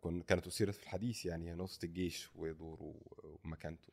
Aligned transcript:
كن- 0.00 0.22
كانت 0.22 0.46
اثيرت 0.46 0.74
في 0.74 0.82
الحديث 0.82 1.26
يعني 1.26 1.50
هي 1.50 1.54
نقطة 1.54 1.78
الجيش 1.84 2.30
ودوره 2.34 2.94
ومكانته. 3.44 3.92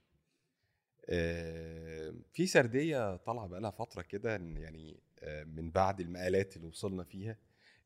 آه، 1.09 2.13
في 2.33 2.47
سردية 2.47 3.15
طالعة 3.15 3.47
بقالها 3.47 3.71
فترة 3.71 4.01
كده 4.01 4.35
إن 4.35 4.57
يعني 4.57 4.99
آه، 5.19 5.43
من 5.43 5.71
بعد 5.71 5.99
المقالات 6.01 6.57
اللي 6.57 6.67
وصلنا 6.67 7.03
فيها 7.03 7.37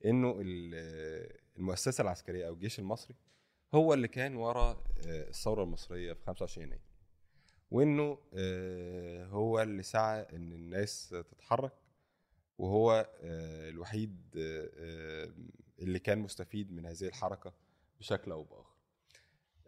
إنه 0.05 0.37
ال- 0.41 1.37
المؤسسة 1.57 2.01
العسكرية 2.01 2.47
أو 2.47 2.53
الجيش 2.53 2.79
المصري 2.79 3.15
هو 3.73 3.93
اللي 3.93 4.07
كان 4.07 4.35
ورا 4.35 4.71
آه، 5.07 5.27
الثورة 5.29 5.63
المصرية 5.63 6.13
في 6.13 6.21
25 6.23 6.67
يناير. 6.67 6.81
وإنه 7.71 8.17
آه، 8.33 9.25
هو 9.25 9.61
اللي 9.61 9.83
سعى 9.83 10.21
إن 10.33 10.53
الناس 10.53 11.09
تتحرك 11.09 11.73
وهو 12.57 13.09
الوحيد 13.21 14.17
اللي 15.79 15.99
كان 15.99 16.19
مستفيد 16.19 16.71
من 16.71 16.85
هذه 16.85 17.03
الحركة 17.03 17.53
بشكل 17.99 18.31
أو 18.31 18.43
بآخر. 18.43 18.75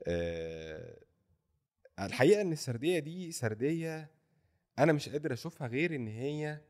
آه، 0.07 0.99
الحقيقة 1.99 2.41
إن 2.41 2.51
السردية 2.51 2.99
دي 2.99 3.31
سردية 3.31 4.09
أنا 4.79 4.93
مش 4.93 5.09
قادر 5.09 5.33
أشوفها 5.33 5.67
غير 5.67 5.95
إن 5.95 6.07
هي 6.07 6.61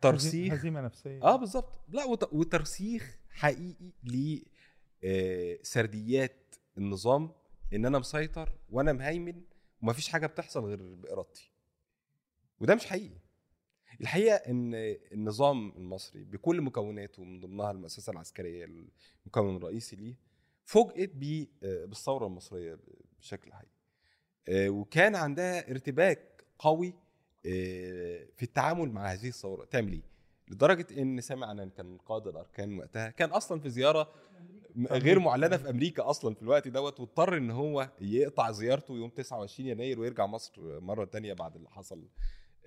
ترسيخ 0.00 0.52
هزيمة 0.54 0.80
نفسية. 0.80 1.22
آه 1.22 1.36
بالظبط. 1.36 1.72
لا 1.88 2.04
وت- 2.04 2.32
وترسيخ 2.32 3.18
حقيقي 3.30 3.92
ل 4.04 4.38
آه، 5.04 5.58
سرديات 5.62 6.54
النظام 6.78 7.30
إن 7.72 7.86
أنا 7.86 7.98
مسيطر 7.98 8.52
وأنا 8.70 8.92
مهيمن 8.92 9.42
ومفيش 9.82 10.08
حاجة 10.08 10.26
بتحصل 10.26 10.64
غير 10.64 10.94
بإرادتي. 10.94 11.50
وده 12.60 12.74
مش 12.74 12.86
حقيقي. 12.86 13.18
الحقيقة 14.00 14.36
إن 14.36 14.74
النظام 15.12 15.72
المصري 15.76 16.24
بكل 16.24 16.60
مكوناته 16.60 17.24
من 17.24 17.40
ضمنها 17.40 17.70
المؤسسة 17.70 18.12
العسكرية 18.12 18.64
المكون 19.24 19.56
الرئيسي 19.56 19.96
ليه 19.96 20.14
فوجئت 20.64 21.10
آه، 21.62 21.84
بالثورة 21.84 22.26
المصرية 22.26 22.78
بشكل 23.20 23.52
حقيقي. 23.52 23.72
آه، 24.48 24.68
وكان 24.68 25.14
عندها 25.14 25.70
ارتباك 25.70 26.44
قوي 26.58 26.94
آه، 27.46 28.26
في 28.36 28.42
التعامل 28.42 28.90
مع 28.92 29.12
هذه 29.12 29.28
الثورة. 29.28 29.64
تعمل 29.64 29.92
إيه؟ 29.92 30.16
لدرجة 30.48 30.86
إن 31.02 31.20
سمع 31.20 31.52
إن 31.52 31.70
كان 31.70 31.98
قائد 31.98 32.26
الاركان 32.26 32.78
وقتها 32.78 33.10
كان 33.10 33.30
أصلا 33.30 33.60
في 33.60 33.70
زيارة 33.70 34.12
غير 34.90 35.18
معلنة 35.18 35.56
في 35.56 35.70
أمريكا 35.70 36.10
أصلا 36.10 36.34
في 36.34 36.42
الوقت 36.42 36.68
دوت 36.68 37.00
واضطر 37.00 37.36
إن 37.36 37.50
هو 37.50 37.90
يقطع 38.00 38.50
زيارته 38.50 38.94
يوم 38.94 39.10
29 39.10 39.68
يناير 39.68 40.00
ويرجع 40.00 40.26
مصر 40.26 40.80
مرة 40.80 41.04
تانية 41.04 41.32
بعد 41.32 41.56
اللي 41.56 41.70
حصل 41.70 42.08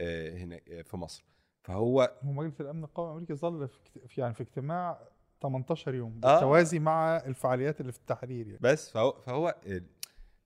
هنا 0.02 0.60
آه، 0.70 0.82
في 0.82 0.98
مصر 0.98 1.26
فهو 1.64 2.18
هو 2.24 2.32
مجلس 2.32 2.62
الأمن 2.62 2.84
القومي 2.84 3.10
الأمريكي 3.10 3.34
ظل 3.34 3.68
في 4.08 4.22
يعني 4.22 4.34
في 4.34 4.44
اجتماع 4.44 5.00
18 5.42 5.96
يوم 5.96 6.22
آه. 6.24 6.34
بالتوازي 6.34 6.80
مع 6.80 7.18
الفعاليات 7.18 7.82
اللي 7.82 7.92
في 7.92 8.00
التحرير 8.00 8.48
يعني 8.48 8.60
بس 8.62 8.90
فهو 8.92 9.12
فهو 9.12 9.56
آه، 9.68 9.82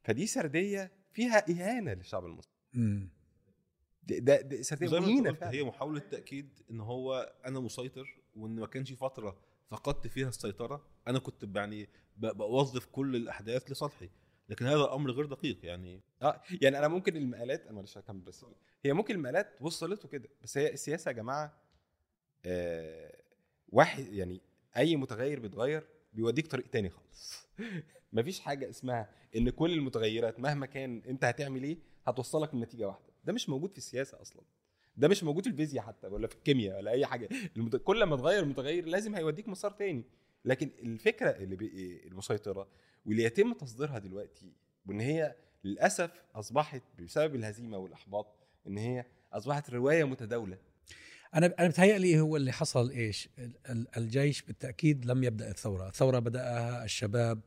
فدي 0.03 0.27
سردية 0.27 0.91
فيها 1.13 1.51
إهانة 1.51 1.93
للشعب 1.93 2.25
المصري. 2.25 2.53
ده 4.03 4.17
ده, 4.17 4.41
ده 4.41 4.61
سردية 4.61 4.99
مهينة. 4.99 5.37
هي 5.41 5.63
محاولة 5.63 5.99
تأكيد 5.99 6.59
إن 6.71 6.79
هو 6.79 7.33
أنا 7.45 7.59
مسيطر 7.59 8.19
وإن 8.35 8.55
ما 8.59 8.67
كانش 8.67 8.93
فترة 8.93 9.37
فقدت 9.67 10.07
فيها 10.07 10.29
السيطرة 10.29 10.85
أنا 11.07 11.19
كنت 11.19 11.55
يعني 11.55 11.89
بوظف 12.17 12.85
كل 12.85 13.15
الأحداث 13.15 13.71
لصالحي 13.71 14.09
لكن 14.49 14.65
هذا 14.65 14.93
أمر 14.93 15.11
غير 15.11 15.25
دقيق 15.25 15.65
يعني 15.65 16.01
آه 16.21 16.41
يعني 16.61 16.79
أنا 16.79 16.87
ممكن 16.87 17.17
المقالات 17.17 17.65
أنا 17.65 17.75
معلش 17.75 17.97
هكمل 17.97 18.19
بس. 18.19 18.45
هي 18.85 18.93
ممكن 18.93 19.15
المقالات 19.15 19.57
وصلته 19.61 20.07
كده 20.07 20.29
بس 20.43 20.57
هي 20.57 20.73
السياسة 20.73 21.09
يا 21.09 21.15
جماعة 21.15 21.61
آه 22.45 23.23
واحد 23.69 24.13
يعني 24.13 24.41
أي 24.77 24.95
متغير 24.95 25.39
بيتغير 25.39 25.87
بيوديك 26.13 26.47
طريق 26.47 26.67
تاني 26.69 26.89
خالص. 26.89 27.47
مفيش 28.13 28.39
حاجة 28.39 28.69
اسمها 28.69 29.09
إن 29.35 29.49
كل 29.49 29.73
المتغيرات 29.73 30.39
مهما 30.39 30.65
كان 30.65 31.01
أنت 31.07 31.25
هتعمل 31.25 31.63
إيه 31.63 31.77
هتوصلك 32.07 32.55
لنتيجة 32.55 32.87
واحدة. 32.87 33.13
ده 33.23 33.33
مش 33.33 33.49
موجود 33.49 33.71
في 33.71 33.77
السياسة 33.77 34.21
أصلا. 34.21 34.43
ده 34.97 35.07
مش 35.07 35.23
موجود 35.23 35.43
في 35.43 35.49
الفيزياء 35.49 35.85
حتى 35.85 36.07
ولا 36.07 36.27
في 36.27 36.35
الكيمياء 36.35 36.77
ولا 36.77 36.91
أي 36.91 37.05
حاجة. 37.05 37.29
المت... 37.57 37.75
كل 37.75 38.03
ما 38.03 38.15
تغير 38.15 38.45
متغير 38.45 38.85
لازم 38.85 39.15
هيوديك 39.15 39.47
مسار 39.47 39.71
تاني. 39.71 40.03
لكن 40.45 40.69
الفكرة 40.83 41.29
اللي. 41.29 41.55
المسيطرة 42.07 42.67
واللي 43.05 43.23
يتم 43.23 43.53
تصديرها 43.53 43.99
دلوقتي 43.99 44.51
وإن 44.85 44.99
هي 44.99 45.35
للأسف 45.63 46.11
أصبحت 46.35 46.81
بسبب 46.99 47.35
الهزيمة 47.35 47.77
والإحباط 47.77 48.35
إن 48.67 48.77
هي 48.77 49.05
أصبحت 49.33 49.69
رواية 49.69 50.03
متداولة 50.03 50.57
أنا 51.35 51.53
أنا 51.59 51.67
بتهيألي 51.67 52.19
هو 52.19 52.37
اللي 52.37 52.51
حصل 52.51 52.89
إيش؟ 52.89 53.29
ال- 53.39 53.55
ال- 53.69 53.87
الجيش 53.97 54.41
بالتأكيد 54.41 55.05
لم 55.05 55.23
يبدأ 55.23 55.49
الثورة، 55.51 55.87
الثورة 55.87 56.19
بدأها 56.19 56.83
الشباب 56.85 57.41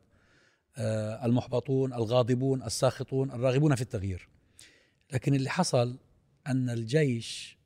آه، 0.77 1.25
المحبطون، 1.25 1.93
الغاضبون، 1.93 2.63
الساخطون، 2.63 3.31
الراغبون 3.31 3.75
في 3.75 3.81
التغيير. 3.81 4.29
لكن 5.13 5.33
اللي 5.35 5.49
حصل 5.49 5.97
أن 6.47 6.69
الجيش 6.69 7.57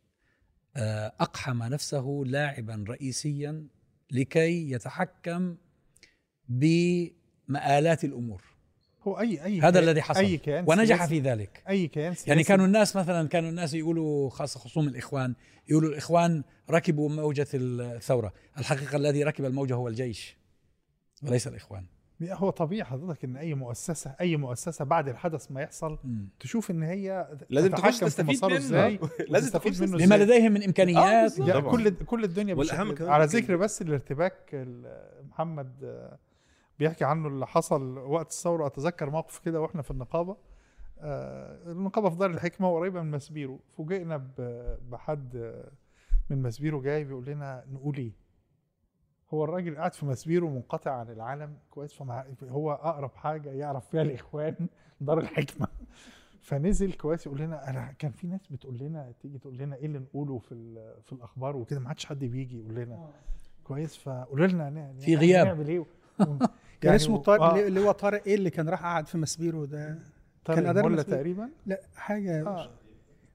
آه، 0.75 1.13
أقحم 1.19 1.63
نفسه 1.63 2.23
لاعبا 2.25 2.85
رئيسيا 2.87 3.67
لكي 4.11 4.71
يتحكم 4.71 5.55
بمآلات 6.49 8.03
الأمور. 8.03 8.43
هو 9.03 9.19
اي 9.19 9.45
أي 9.45 9.61
هذا 9.61 9.79
الذي 9.79 10.01
حصل 10.01 10.19
أي 10.19 10.37
كيان 10.37 10.65
ونجح 10.67 11.05
في 11.05 11.19
ذلك. 11.19 11.63
أي 11.69 11.87
كيان 11.87 12.13
سياسي 12.13 12.29
يعني 12.29 12.43
كانوا 12.43 12.65
الناس 12.65 12.95
مثلا 12.95 13.27
كانوا 13.27 13.49
الناس 13.49 13.73
يقولوا 13.73 14.29
خاصة 14.29 14.59
خصوم 14.59 14.87
الإخوان 14.87 15.35
يقولوا 15.69 15.89
الإخوان 15.89 16.43
ركبوا 16.69 17.09
موجة 17.09 17.47
الثورة 17.53 18.33
الحقيقة 18.57 18.97
الذي 18.97 19.23
ركب 19.23 19.45
الموجة 19.45 19.73
هو 19.73 19.87
الجيش 19.87 20.37
وليس 21.23 21.47
الإخوان 21.47 21.85
هو 22.23 22.49
طبيعي 22.49 22.83
حضرتك 22.83 23.23
إن 23.23 23.37
أي 23.37 23.53
مؤسسه 23.53 24.15
أي 24.21 24.37
مؤسسة 24.37 24.85
بعد 24.85 25.09
الحدث 25.09 25.51
ما 25.51 25.61
يحصل 25.61 25.97
مم. 26.03 26.27
تشوف 26.39 26.71
إن 26.71 26.83
هي 26.83 27.27
لازم 27.49 27.71
تخش 27.71 27.99
في 27.99 28.05
تستفيد 28.05 28.45
منه 28.45 28.57
إزاي 28.57 28.99
لازم 29.29 29.47
وتستفيد 29.47 29.71
تخش 29.73 29.81
منه 29.81 29.97
بما 29.97 30.15
إزاي 30.15 30.17
لديهم 30.39 30.51
من. 30.51 30.61
يعني 31.47 31.61
طبعاً. 31.61 31.71
كل 31.71 31.95
كل 32.05 32.23
الدنيا. 32.23 32.53
كمان 32.95 33.11
على 33.11 33.25
ممكن- 33.25 33.37
ذكر 33.37 33.55
بس 33.55 33.81
الارتباك 33.81 34.33
ال- 34.53 35.25
محمد 35.29 35.71
آه، 35.83 36.17
بيحكي 36.79 37.05
عنه 37.05 37.27
اللي 37.27 37.47
حصل 37.47 37.97
وقت 37.97 38.29
الثورة 38.29 38.67
أتذكر 38.67 39.09
موقف 39.09 39.39
كده 39.39 39.61
وإحنا 39.61 39.81
في 39.81 39.91
النقابة 39.91 40.37
آه، 40.99 41.71
النقابة 41.71 42.09
في 42.09 42.15
دار 42.15 42.29
الحكمة 42.29 42.69
وقريبه 42.69 43.01
من 43.01 43.11
مسبيرو 43.11 43.59
فوجئنا 43.77 44.17
ب- 44.17 44.77
بحد 44.91 45.35
آه، 45.35 45.71
من 46.29 46.41
مسبيرو 46.41 46.81
جاي 46.81 47.03
بيقول 47.03 47.25
لنا 47.25 47.63
نقول 47.73 47.97
إيه 47.97 48.11
هو 49.33 49.43
الراجل 49.43 49.75
قاعد 49.77 49.93
في 49.93 50.05
مسبيرو 50.05 50.49
منقطع 50.49 50.91
عن 50.91 51.09
العالم 51.09 51.53
كويس 51.69 51.93
فمع 51.93 52.25
هو 52.49 52.71
أقرب 52.71 53.11
حاجة 53.15 53.49
يعرف 53.49 53.87
فيها 53.89 54.01
الإخوان 54.01 54.55
دار 55.01 55.17
الحكمة. 55.19 55.67
فنزل 56.41 56.93
كويس 56.93 57.25
يقول 57.25 57.39
لنا 57.41 57.69
أنا 57.69 57.93
كان 57.99 58.11
في 58.11 58.27
ناس 58.27 58.47
بتقول 58.47 58.77
لنا 58.77 59.11
تيجي 59.21 59.37
تقول 59.37 59.57
لنا 59.57 59.75
إيه 59.75 59.85
اللي 59.85 59.99
نقوله 59.99 60.37
في 60.37 60.51
ال- 60.51 61.01
في 61.03 61.13
الأخبار 61.13 61.55
وكده 61.57 61.79
ما 61.79 61.87
عادش 61.89 62.05
حد 62.05 62.19
بيجي 62.19 62.59
يقول 62.59 62.75
لنا. 62.75 63.09
كويس 63.63 63.97
فقولوا 63.97 64.47
لنا 64.47 64.67
هن- 64.69 64.93
في 64.99 65.15
غياب. 65.15 65.47
نعمل 65.47 65.67
إيه؟ 65.67 65.85
كان 66.81 66.93
اسمه 66.93 67.17
طارق 67.17 67.41
آه، 67.43 67.67
اللي 67.67 67.79
هو 67.79 67.91
طارق 67.91 68.23
إيه 68.27 68.35
اللي 68.35 68.49
كان 68.49 68.69
راح 68.69 68.83
قعد 68.83 69.07
في 69.07 69.17
مسبيرو 69.17 69.65
ده؟ 69.65 69.99
طارق 70.45 70.59
كان 70.63 70.75
مسبيرو. 70.75 71.01
تقريبا؟ 71.01 71.49
لا 71.65 71.79
حاجة 71.95 72.47
آه. 72.47 72.69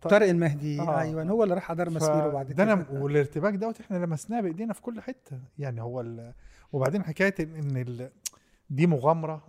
طارق 0.07 0.29
المهدي 0.29 0.81
آه. 0.81 1.01
أيوه 1.01 1.23
هو 1.23 1.43
اللي 1.45 1.55
راح 1.55 1.71
أدار 1.71 1.91
مسبيرو 1.91 2.31
بعد 2.31 2.47
ده 2.47 2.55
كده. 2.55 2.63
أنا 2.63 2.87
والارتباك 2.91 3.55
دوت 3.55 3.81
إحنا 3.81 3.97
لمسناه 4.05 4.41
بإيدينا 4.41 4.73
في 4.73 4.83
كل 4.83 5.01
حتة. 5.01 5.39
يعني 5.59 5.83
هو 5.83 6.01
ال... 6.01 6.33
وبعدين 6.73 7.03
حكاية 7.05 7.35
ان 7.41 7.77
ال... 7.77 8.11
دي 8.71 8.87
مغامرة 8.87 9.45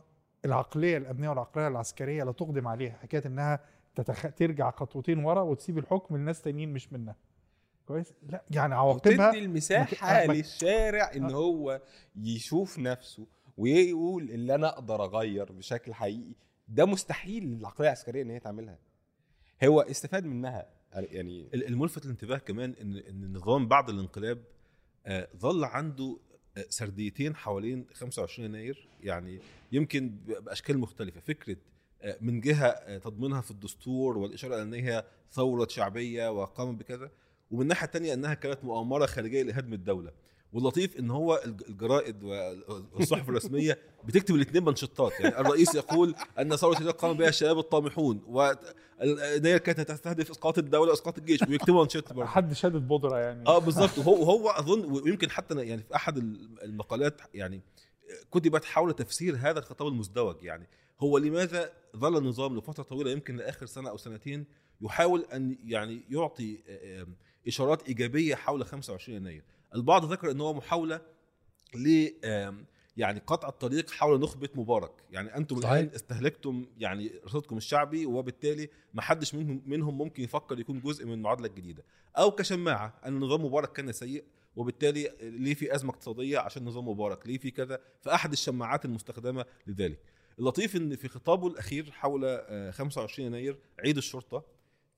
العقلية 0.45 0.97
الأمنية 0.97 1.29
والعقلية 1.29 1.67
العسكرية 1.67 2.23
لا 2.23 2.31
تقدم 2.31 2.67
عليها. 2.67 2.97
حكاية 3.01 3.23
إنها 3.25 3.59
تتخ... 3.95 4.27
ترجع 4.35 4.71
خطوتين 4.71 5.25
ورا 5.25 5.41
وتسيب 5.41 5.77
الحكم 5.77 6.17
لناس 6.17 6.41
تانيين 6.41 6.73
مش 6.73 6.93
منها. 6.93 7.15
كويس؟ 7.87 8.13
لا 8.29 8.43
يعني 8.51 8.75
عواقبها 8.75 9.27
وتدي 9.29 9.39
المساحة 9.45 10.23
مت- 10.27 10.35
للشارع 10.35 11.11
إن 11.15 11.23
آه. 11.25 11.31
هو 11.33 11.81
يشوف 12.15 12.79
نفسه 12.79 13.27
ويقول 13.57 14.23
اللي 14.23 14.55
أنا 14.55 14.67
أقدر 14.67 15.03
أغير 15.03 15.51
بشكل 15.51 15.93
حقيقي. 15.93 16.35
ده 16.67 16.85
مستحيل 16.85 17.43
للعقليه 17.45 17.87
العسكرية 17.87 18.21
إن 18.21 18.29
هي 18.29 18.39
تعملها. 18.39 18.77
هو 19.63 19.81
استفاد 19.81 20.25
منها. 20.25 20.65
يعني 20.93 21.21
ال- 21.53 21.67
الملفت 21.67 22.05
للانتباه 22.05 22.37
كمان 22.37 22.75
ان 22.81 22.95
إن 22.97 23.23
النظام 23.23 23.67
بعد 23.67 23.89
الانقلاب 23.89 24.43
آه، 25.05 25.27
ظل 25.37 25.63
عنده 25.63 26.17
آه، 26.57 26.65
سرديتين 26.69 27.35
حوالين 27.35 27.85
25 27.93 28.49
يناير. 28.49 28.87
يعني 29.03 29.39
يمكن 29.71 30.09
بأشكال 30.41 30.77
مختلفة. 30.79 31.19
فكرة 31.21 31.57
آه، 32.01 32.17
من 32.21 32.41
جهة 32.41 32.97
تضمينها 32.97 33.41
في 33.41 33.51
الدستور 33.51 34.17
والإشارة 34.17 34.61
إن 34.61 34.73
هي 34.73 35.05
ثورة 35.31 35.67
شعبية 35.67 36.31
وقامت 36.31 36.79
بكذا 36.79 37.11
ومن 37.51 37.61
الناحية 37.61 37.85
الثانية 37.87 38.13
إنها 38.13 38.33
كانت 38.33 38.63
مؤامرة 38.63 39.05
خارجية 39.05 39.43
لهدم 39.43 39.73
الدولة. 39.73 40.11
واللطيف 40.53 40.99
إن 40.99 41.11
هو 41.11 41.41
الج- 41.45 41.63
الجرائد 41.69 42.23
والصحف 42.93 43.29
الرسمية 43.29 43.77
بتكتب 44.05 44.35
الاثنين 44.35 44.65
منشطات. 44.65 45.11
يعني 45.19 45.39
الرئيس 45.39 45.75
يقول 45.75 46.15
أن 46.39 46.55
ثورة 46.55 46.75
يناير 46.77 46.91
قام 46.91 47.17
بها 47.17 47.29
الشباب 47.29 47.57
الطامحون 47.59 48.21
ويناير 48.27 49.57
كانت 49.57 49.81
تستهدف 49.81 50.31
إسقاط 50.31 50.57
الدولة 50.57 50.89
وإسقاط 50.91 51.17
الجيش 51.17 51.41
ويكتبوا 51.41 51.83
منشط 51.83 52.13
برضه. 52.13 52.29
حد 52.29 52.53
شادد 52.53 52.87
بودره 52.87 53.17
يعني. 53.19 53.47
آه 53.47 53.57
بالظبط 53.59 53.97
وهو 53.97 54.21
وهو 54.21 54.49
أظن 54.49 54.85
ويمكن 54.91 55.29
حتى 55.29 55.55
يعني 55.55 55.83
في 55.83 55.95
أحد 55.95 56.17
المقالات 56.63 57.21
يعني 57.33 57.61
كتبت 58.31 58.65
حول 58.65 58.93
تفسير 58.93 59.35
هذا 59.35 59.59
الخطاب 59.59 59.87
المزدوج. 59.87 60.35
يعني 60.43 60.67
هو 60.99 61.17
لماذا 61.17 61.71
ظل 61.97 62.17
النظام 62.17 62.57
لفترة 62.57 62.83
طويلة 62.83 63.11
يمكن 63.11 63.35
لآخر 63.35 63.65
سنة 63.65 63.89
أو 63.89 63.97
سنتين 63.97 64.45
يحاول 64.81 65.25
أن 65.33 65.57
يعني 65.65 66.01
يعطي 66.09 66.59
آه، 66.69 67.07
إشارات 67.47 67.87
إيجابية 67.87 68.35
حول 68.35 68.65
25 68.65 69.17
يناير؟ 69.17 69.43
البعض 69.75 70.05
ذكر 70.11 70.31
إن 70.31 70.41
هو 70.41 70.53
محاولة 70.53 71.01
ل 71.75 72.09
يعني 72.97 73.21
قطع 73.27 73.49
الطريق 73.49 73.91
حول 73.91 74.19
نخبة 74.19 74.49
مبارك. 74.55 74.91
يعني 75.11 75.35
أنتم. 75.37 75.57
الآن 75.57 75.89
استهلكتم 75.95 76.65
يعني 76.77 77.11
رصيدكم 77.25 77.57
الشعبي 77.57 78.05
وبالتالي 78.05 78.69
ما 78.93 79.01
حدش 79.01 79.35
منهم 79.35 79.61
منهم 79.65 79.97
ممكن 79.97 80.23
يفكر 80.23 80.59
يكون 80.59 80.79
جزء 80.79 81.05
من 81.05 81.13
المعادلة 81.13 81.47
الجديدة. 81.47 81.83
أو 82.17 82.31
كشماعة 82.31 82.99
أن 83.05 83.19
نظام 83.19 83.45
مبارك 83.45 83.71
كان 83.71 83.91
سيء 83.91 84.23
وبالتالي 84.55 85.11
ليه 85.21 85.53
في 85.53 85.75
أزمة 85.75 85.89
اقتصادية 85.89 86.39
عشان 86.39 86.65
نظام 86.65 86.87
مبارك؟ 86.87 87.27
ليه 87.27 87.37
في 87.37 87.51
كذا؟ 87.51 87.79
فأحد 88.01 88.31
الشماعات 88.31 88.85
المستخدمة 88.85 89.45
لذلك. 89.67 89.99
اللطيف 90.39 90.75
إن 90.75 90.95
في 90.95 91.07
خطابه 91.07 91.47
الأخير 91.47 91.91
حول 91.91 92.21
آه، 92.25 92.71
25 92.71 93.27
يناير 93.27 93.57
عيد 93.79 93.97
الشرطة 93.97 94.43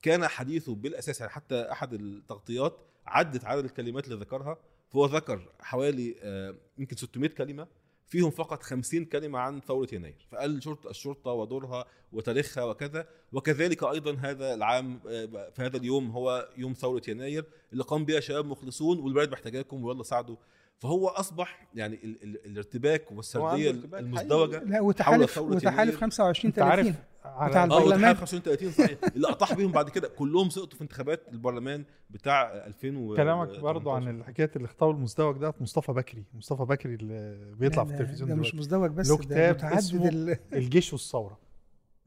كان 0.02 0.28
حديثه 0.28 0.74
بالأساس 0.74 1.20
يعني 1.20 1.32
حتى 1.32 1.72
أحد 1.72 1.92
التغطيات 1.92 2.78
عدت 3.10 3.44
عدد 3.44 3.64
الكلمات 3.64 4.04
اللي 4.04 4.16
ذكرها 4.16 4.58
فهو 4.90 5.06
ذكر 5.06 5.48
حوالي 5.60 6.14
آه، 6.22 6.54
يمكن 6.78 6.96
600 6.96 7.30
كلمة 7.30 7.66
فيهم 8.06 8.30
فقط 8.30 8.62
50 8.62 9.04
كلمة 9.04 9.38
عن 9.38 9.60
ثورة 9.60 9.88
يناير. 9.92 10.26
فقال 10.30 10.62
شرطة 10.62 10.90
الشرطة 10.90 11.30
ودورها 11.30 11.84
وتاريخها 12.12 12.64
وكذا. 12.64 13.08
وكذلك 13.32 13.82
أيضا 13.84 14.14
هذا 14.14 14.54
العام 14.54 15.00
آه، 15.08 15.50
في 15.50 15.62
هذا 15.62 15.76
اليوم 15.76 16.10
هو 16.10 16.48
يوم 16.56 16.72
ثورة 16.72 17.02
يناير 17.08 17.44
اللي 17.72 17.84
قام 17.84 18.04
بها 18.04 18.20
شباب 18.20 18.46
مخلصون 18.46 18.98
والبلد 18.98 19.32
محتاجاكم 19.32 19.84
ويلا 19.84 20.02
ساعدوا. 20.02 20.36
فهو 20.80 21.08
أصبح 21.08 21.66
يعني 21.74 21.94
ال 22.04 22.22
ال 22.24 22.46
الارتباك 22.46 23.12
والسردية 23.12 23.70
المزدوجه 23.70 24.64
لا 24.64 24.80
وتحالف 24.80 25.38
وتحالف 25.38 25.80
يناير. 25.80 26.00
25 26.00 26.50
أنت 26.52 26.58
عارف 26.62 26.86
30 26.86 26.94
على 27.24 27.50
بتاع 27.50 27.62
آه 27.62 27.64
البرلمان. 27.64 27.98
وتحالف 28.10 28.20
35 28.20 28.70
صحيح. 28.70 28.98
اللي 29.16 29.28
أطاح 29.28 29.52
بيهم 29.54 29.72
بعد 29.72 29.88
كده 29.90 30.08
كلهم 30.08 30.50
سقطوا 30.50 30.76
في 30.78 30.82
انتخابات 30.84 31.28
البرلمان 31.32 31.84
بتاع 32.10 32.52
2000 32.66 32.96
و 32.96 33.16
كلامك 33.16 33.58
برضو 33.60 33.90
عن 33.90 34.24
حكايه 34.24 34.50
الخطاب 34.56 34.90
المزدوج 34.90 35.36
ده 35.38 35.54
مصطفى 35.60 35.92
بكري. 35.92 36.24
مصطفى 36.34 36.64
بكري 36.64 36.94
اللي 36.94 37.54
بيطلع 37.54 37.84
في 37.84 37.90
لا، 37.92 38.00
التلفزيون 38.00 38.28
ده 38.28 38.34
مش 38.36 38.54
مزدوج 38.54 38.90
بس 38.90 39.10
له 39.10 39.16
ده 39.16 39.22
كتاب 39.24 39.54
متعدد 39.56 39.76
اسمه 39.76 40.08
ال... 40.08 40.36
الجيش 40.52 40.92
والثورة. 40.92 41.38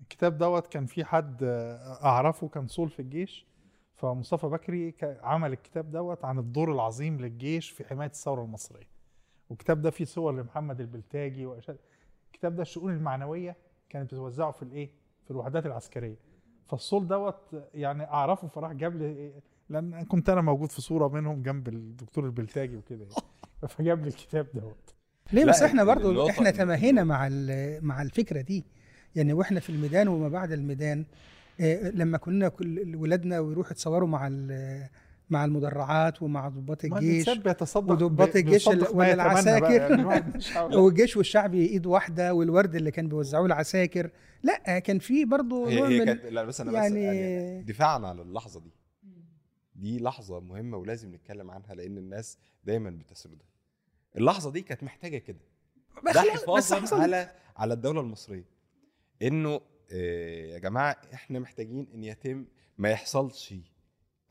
الكتاب 0.01 0.37
دوت 0.37 0.67
كان 0.67 0.85
في 0.85 1.03
حد 1.05 1.43
آه، 1.43 1.99
أعرفه 2.03 2.47
كان 2.47 2.67
صول 2.67 2.89
في 2.89 3.01
الجيش. 3.01 3.45
فمصطفى 4.03 4.47
بكري 4.47 4.94
عمل 5.21 5.51
الكتاب 5.53 5.91
دوت 5.91 6.25
عن 6.25 6.39
الدور 6.39 6.71
العظيم 6.71 7.17
للجيش 7.21 7.69
في 7.69 7.83
حماية 7.83 8.09
الثورة 8.09 8.44
المصرية. 8.44 8.88
والكتاب 9.50 9.81
ده 9.81 9.89
فيه 9.89 10.05
صور 10.05 10.31
لمحمد 10.35 10.79
البلتاجي 10.81 11.45
وأشياء 11.45 11.77
الكتاب 12.33 12.55
ده 12.55 12.61
الشؤون 12.61 12.94
المعنوية 12.94 13.55
كانت 13.89 14.13
بتوزعه 14.13 14.51
في 14.51 14.63
الإيه؟ 14.63 14.89
في 15.25 15.31
الوحدات 15.31 15.65
العسكرية. 15.65 16.15
فالصول 16.67 17.07
دوت 17.07 17.55
يعني 17.73 18.03
أعرفه 18.03 18.47
فراح 18.47 18.71
جاب 18.71 18.95
لي 18.95 19.33
لأن 19.69 20.06
كنت 20.06 20.29
أنا 20.29 20.41
موجود 20.41 20.71
في 20.71 20.81
صورة 20.81 21.07
منهم 21.07 21.41
جنب 21.41 21.67
الدكتور 21.67 22.25
البلتاجي 22.25 22.75
وكده 22.77 23.03
يعني. 23.06 23.15
فجاب 23.67 24.01
لي 24.01 24.07
الكتاب 24.07 24.47
دوت. 24.53 24.94
ليه؟ 25.33 25.45
بس 25.45 25.61
إحنا 25.61 25.83
برضو 25.83 26.29
إحنا 26.29 26.51
تماهينا 26.51 27.03
مع 27.03 27.27
ال- 27.27 27.85
مع 27.85 28.01
الفكرة 28.01 28.41
دي. 28.41 28.65
يعني 29.15 29.33
وإحنا 29.33 29.59
في 29.59 29.69
الميدان 29.69 30.07
وما 30.07 30.29
بعد 30.29 30.51
الميدان 30.51 31.06
لما 31.94 32.17
كنا 32.17 32.50
كل 32.50 32.95
ولادنا 32.95 33.39
ويروحوا 33.39 33.71
يتصوروا 33.71 34.07
مع 34.09 34.27
ال- 34.27 34.88
مع 35.29 35.45
المدرعات 35.45 36.21
ومع 36.21 36.47
ضباط 36.50 36.85
الجيش 36.85 37.27
وضباط 37.75 38.35
الجيش 38.35 38.69
بيصدق 38.69 38.89
ال- 38.89 38.95
ما 38.97 39.00
ولا 39.00 39.11
يتمنى 39.11 39.59
بقى، 39.59 39.88
العساكر. 39.88 39.91
يعني. 40.55 40.75
والجيش 40.81 41.17
والشعب 41.17 41.53
ايد 41.53 41.85
واحدة 41.85 42.33
والورد 42.33 42.75
اللي 42.75 42.91
كان 42.91 43.07
بيوزعوه 43.07 43.45
العساكر. 43.45 44.09
لا 44.44 44.79
كان 44.79 45.00
في 45.00 45.25
برضو 45.25 45.65
هي 45.65 45.75
نوع 45.79 45.88
هي 45.88 46.00
من 46.00 46.05
كانت 46.05 46.25
لا 46.25 46.44
بس 46.44 46.61
أنا 46.61 46.71
بس 46.71 46.75
يعني- 46.77 47.03
يعني 47.03 47.61
دفاعا 47.63 47.99
عن 48.07 48.19
اللحظه 48.19 48.59
دي. 48.59 48.71
دي 49.75 49.99
لحظة 49.99 50.39
مهمة 50.39 50.77
ولازم 50.77 51.15
نتكلم 51.15 51.51
عنها 51.51 51.75
لأن 51.75 51.97
الناس 51.97 52.38
دايما 52.63 52.89
بتسردها 52.89 53.47
اللحظة 54.17 54.51
دي 54.51 54.61
كانت 54.61 54.83
محتاجة 54.83 55.17
كده. 55.17 55.39
بس 56.07 56.13
ده 56.13 56.21
حفاظا 56.21 56.79
حصل 56.81 57.01
على 57.01 57.31
على 57.57 57.73
الدولة 57.73 58.01
المصرية. 58.01 58.45
إنه 59.21 59.49
آه، 59.49 59.61
يا 59.94 60.57
جماعة 60.60 60.98
إحنا 61.13 61.40
محتاجين 61.40 61.88
إن 61.94 62.04
يتم 62.04 62.45
ما 62.78 62.90
يحصلش 62.90 63.54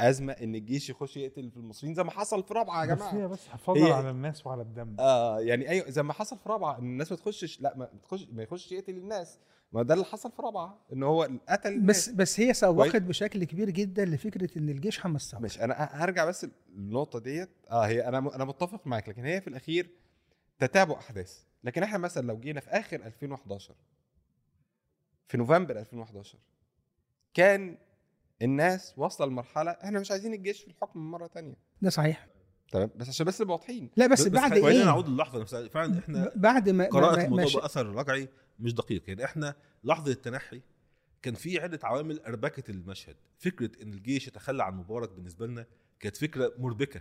أزمة 0.01 0.33
إن 0.33 0.55
الجيش 0.55 0.91
يخش 0.91 1.17
يقتل 1.17 1.51
في 1.51 1.57
المصريين 1.57 1.95
زي 1.95 2.03
ما 2.05 2.11
حصل 2.11 2.43
في 2.43 2.55
رابعة 2.55 2.85
يا 2.85 2.95
بس 2.95 2.99
جماعة. 3.01 3.15
هي 3.15 3.29
بس 3.29 3.49
حفاظا 3.49 3.87
هي- 3.89 3.93
على 3.93 4.11
الناس 4.11 4.47
وعلى 4.47 4.63
الدم. 4.63 4.97
آه 4.99 5.41
يعني 5.41 5.69
أيوه 5.69 5.91
زي 5.91 6.03
ما 6.03 6.13
حصل 6.13 6.39
في 6.39 6.49
رابعة 6.49 6.79
إن 6.79 6.85
الناس 6.85 7.11
ما 7.13 7.17
تخشش 7.19 7.61
لا 7.61 7.75
ما 7.77 7.85
تخش 8.03 8.27
ما 8.33 8.43
يخش 8.43 8.73
يقتل 8.73 8.97
الناس. 8.97 9.39
ما 9.73 9.83
ده 9.83 9.95
اللي 9.95 10.05
حصل 10.05 10.33
في 10.33 10.43
رابعة 10.43 10.79
إن 10.93 11.03
هو 11.03 11.29
قتل 11.49 11.73
الناس. 11.73 12.09
بس 12.09 12.15
بس 12.15 12.41
هي 12.41 12.55
سوقت 12.55 12.97
بشكل 12.97 13.45
كبير 13.45 13.71
جدا 13.71 14.05
لفكرة 14.05 14.59
إن 14.59 14.69
الجيش 14.69 14.99
حمس 15.01 15.31
ثوره 15.31 15.41
ماشي 15.43 15.65
أنا 15.65 15.75
هرجع 15.79 16.25
بس 16.25 16.47
النقطه 16.77 17.19
ديت. 17.19 17.51
آه 17.71 17.87
هي 17.87 18.09
أنا 18.09 18.19
أنا 18.35 18.45
متفق 18.45 18.87
معاك 18.87 19.09
لكن 19.09 19.25
هي 19.25 19.41
في 19.41 19.49
الأخير 19.49 19.91
تتابع 20.59 20.99
أحداث. 20.99 21.43
لكن 21.65 21.83
إحنا 21.83 21.99
مثلا 21.99 22.27
لو 22.27 22.39
جينا 22.39 22.61
في 22.61 22.71
آخر 22.71 22.97
2011 23.07 23.75
في 25.33 25.39
نوفمبر 25.39 25.79
2011 25.79 26.39
كان 27.35 27.79
الناس 28.43 28.95
واصلة 28.97 29.27
لمرحلة 29.27 29.71
إحنا 29.71 30.01
مش 30.01 30.11
عايزين 30.11 30.35
الجيش 30.35 30.61
في 30.63 30.69
الحكم 30.69 31.11
مرة 31.11 31.27
تانية. 31.27 31.55
ده 31.83 31.91
صحيح. 31.91 32.27
تمام؟ 32.73 32.91
بس 32.97 33.09
عشان 33.09 33.27
بس 33.27 33.41
نبقى 33.41 33.55
واضحين. 33.55 33.91
لا 33.97 34.07
بس, 34.07 34.29
بعد 34.29 34.51
خلينا 34.51 34.69
إيه؟ 34.69 34.85
نعود 34.85 35.09
للحظة 35.09 35.41
نفسها. 35.41 35.69
فعلا 35.69 35.99
إحنا 35.99 36.33
بعد 36.37 36.69
ما 36.71 36.87
قراءة 36.89 37.17
ما- 37.17 37.25
الموضوع 37.25 37.61
بأثر 37.63 37.87
رجعي 37.87 38.29
مش 38.61 38.75
دقيق. 38.75 39.03
يعني 39.09 39.25
إحنا 39.25 39.55
لحظة 39.85 40.13
التنحي 40.13 40.61
كان 41.23 41.35
في 41.35 41.59
عدة 41.61 41.79
عوامل 41.83 42.21
أربكت 42.21 42.71
المشهد. 42.71 43.17
فكرة 43.39 43.83
إن 43.83 43.93
الجيش 43.93 44.29
يتخلى 44.29 44.63
عن 44.65 44.75
مبارك 44.77 45.11
بالنسبة 45.13 45.47
لنا 45.47 45.67
كانت 46.01 46.17
فكرة 46.17 46.53
مربكة. 46.59 47.01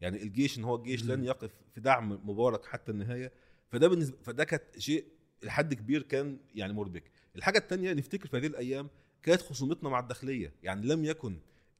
يعني 0.00 0.22
الجيش 0.22 0.58
إن 0.58 0.64
هو 0.64 0.76
الجيش 0.76 1.04
لن 1.04 1.24
يقف 1.24 1.50
في 1.74 1.80
دعم 1.80 2.12
مبارك 2.12 2.64
حتى 2.64 2.92
النهاية. 2.92 3.32
فده 3.68 3.88
بالنسبة 3.88 4.16
فده 4.22 4.44
كانت 4.44 4.78
شيء 4.78 5.04
لحد 5.42 5.74
كبير 5.74 6.02
كان 6.02 6.38
يعني 6.54 6.72
مربك. 6.72 7.10
الحاجة 7.36 7.58
التانية 7.58 7.92
نفتكر 7.92 8.28
في 8.28 8.36
هذه 8.36 8.46
الأيام 8.46 8.88
كانت 9.22 9.40
خصومتنا 9.42 9.88
مع 9.88 9.98
الداخلية. 9.98 10.52
يعني 10.62 10.86
لم 10.86 11.04
يكن 11.04 11.36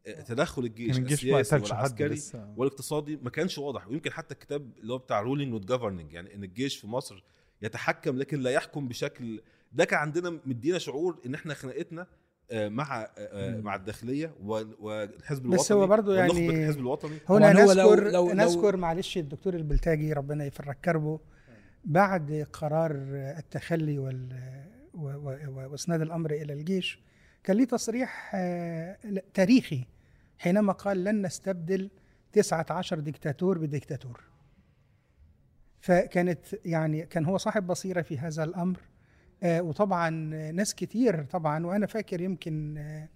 آه، 0.06 0.20
تدخل 0.20 0.64
الجيش 0.64 0.98
الجيش 0.98 1.12
السياسي 1.24 1.56
والعسكري 1.56 2.20
والاقتصادي 2.56 3.16
ما 3.22 3.30
كانش 3.30 3.58
واضح. 3.58 3.88
ويمكن 3.88 4.12
حتى 4.12 4.34
الكتاب 4.34 4.70
اللي 4.78 4.92
هو 4.92 4.98
بتاع 4.98 5.20
رولينج 5.20 5.54
وذ 5.54 5.66
جفرننج 5.66 6.12
يعني 6.12 6.34
إن 6.34 6.44
الجيش 6.44 6.76
في 6.76 6.86
مصر 6.86 7.24
يتحكم 7.62 8.18
لكن 8.18 8.40
لا 8.40 8.50
يحكم 8.50 8.88
بشكل 8.88 9.40
ده 9.72 9.84
كان 9.84 9.98
عندنا 9.98 10.38
مدينا 10.46 10.78
شعور 10.78 11.18
إن 11.26 11.34
إحنا 11.34 11.54
خناقتنا 11.54 12.06
آه، 12.50 12.68
مع 12.68 13.10
آه، 13.18 13.60
مع 13.60 13.74
الداخلية 13.74 14.34
والحزب 14.80 15.42
الوطني 15.44 15.60
بس 15.62 15.72
هو 15.72 15.86
برضو 15.86 16.12
يعني- 16.12 16.50
الحزب 16.62 16.78
الوطني. 16.80 17.18
هنا 17.28 17.52
نذكر 17.52 17.74
لو- 18.04 18.10
لو- 18.10 18.32
نذكر 18.32 18.76
معلش 18.76 19.18
الدكتور 19.18 19.54
البلتاجي 19.54 20.12
ربنا 20.12 20.44
يفرج 20.44 20.74
كربه 20.84 21.20
بعد 21.84 22.46
قرار 22.52 22.92
التخلي 23.38 23.98
وال 23.98 24.28
واسناد 24.94 26.00
الأمر 26.00 26.30
إلى 26.30 26.52
الجيش. 26.52 26.98
كان 27.44 27.56
ليه 27.56 27.64
تصريح 27.64 28.30
آه، 28.34 28.96
تاريخي 29.34 29.84
حينما 30.38 30.72
قال 30.72 31.04
لن 31.04 31.26
نستبدل 31.26 31.90
19 32.32 33.00
ديكتاتور 33.00 33.58
بديكتاتور 33.58 34.20
فكانت 35.80 36.46
يعني 36.64 37.06
كان 37.06 37.24
هو 37.24 37.36
صاحب 37.36 37.66
بصيرة 37.66 38.02
في 38.02 38.18
هذا 38.18 38.44
الأمر 38.44 38.80
آه، 39.42 39.62
وطبعا 39.62 40.10
ناس 40.50 40.74
كتير 40.74 41.24
طبعا 41.24 41.66
وأنا 41.66 41.86
فاكر 41.86 42.20
يمكن 42.20 42.78
آه، 42.78 43.08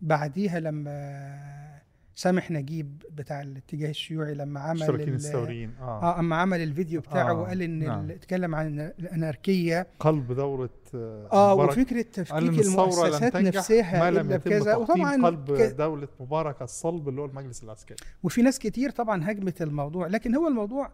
بعديها 0.00 0.60
لما 0.60 1.80
سامح 2.16 2.50
نجيب 2.50 3.02
بتاع 3.12 3.42
الاتجاه 3.42 3.90
الشيوعي 3.90 4.34
لما 4.34 4.60
عمل 4.60 4.80
مشتركين 4.80 5.08
ال- 5.08 5.14
الثوريين 5.14 5.72
آه, 5.80 6.02
آه 6.02 6.18
أما 6.20 6.36
عمل 6.36 6.62
الفيديو 6.62 7.00
بتاعه 7.00 7.30
آه، 7.30 7.34
وقال 7.40 7.62
إن 7.62 7.78
نعم. 7.78 8.10
اتكلم 8.10 8.54
عن 8.54 8.80
الأناركية. 8.98 9.86
قلب 10.00 10.32
دورة 10.32 10.70
آه 10.94 11.54
مبارك. 11.54 11.70
وفكرة 11.70 12.24
قال 12.30 12.44
إن 12.44 12.50
تفكيك 12.52 12.66
المؤسسات 12.66 13.36
نفسها 13.36 13.98
ما 14.00 14.10
لم 14.18 14.26
إلا 14.26 14.36
بكذا. 14.36 14.74
وطبعا 14.76 15.26
قلب 15.26 15.56
ك... 15.56 15.60
دولة 15.62 16.08
مبارك 16.20 16.62
الصلب 16.62 17.08
اللي 17.08 17.20
هو 17.20 17.24
المجلس 17.24 17.64
العسكري. 17.64 17.96
وفي 18.22 18.42
ناس 18.42 18.58
كتير 18.58 18.90
طبعا 18.90 19.30
هجمت 19.30 19.62
الموضوع 19.62 20.06
لكن 20.06 20.34
هو 20.34 20.48
الموضوع 20.48 20.90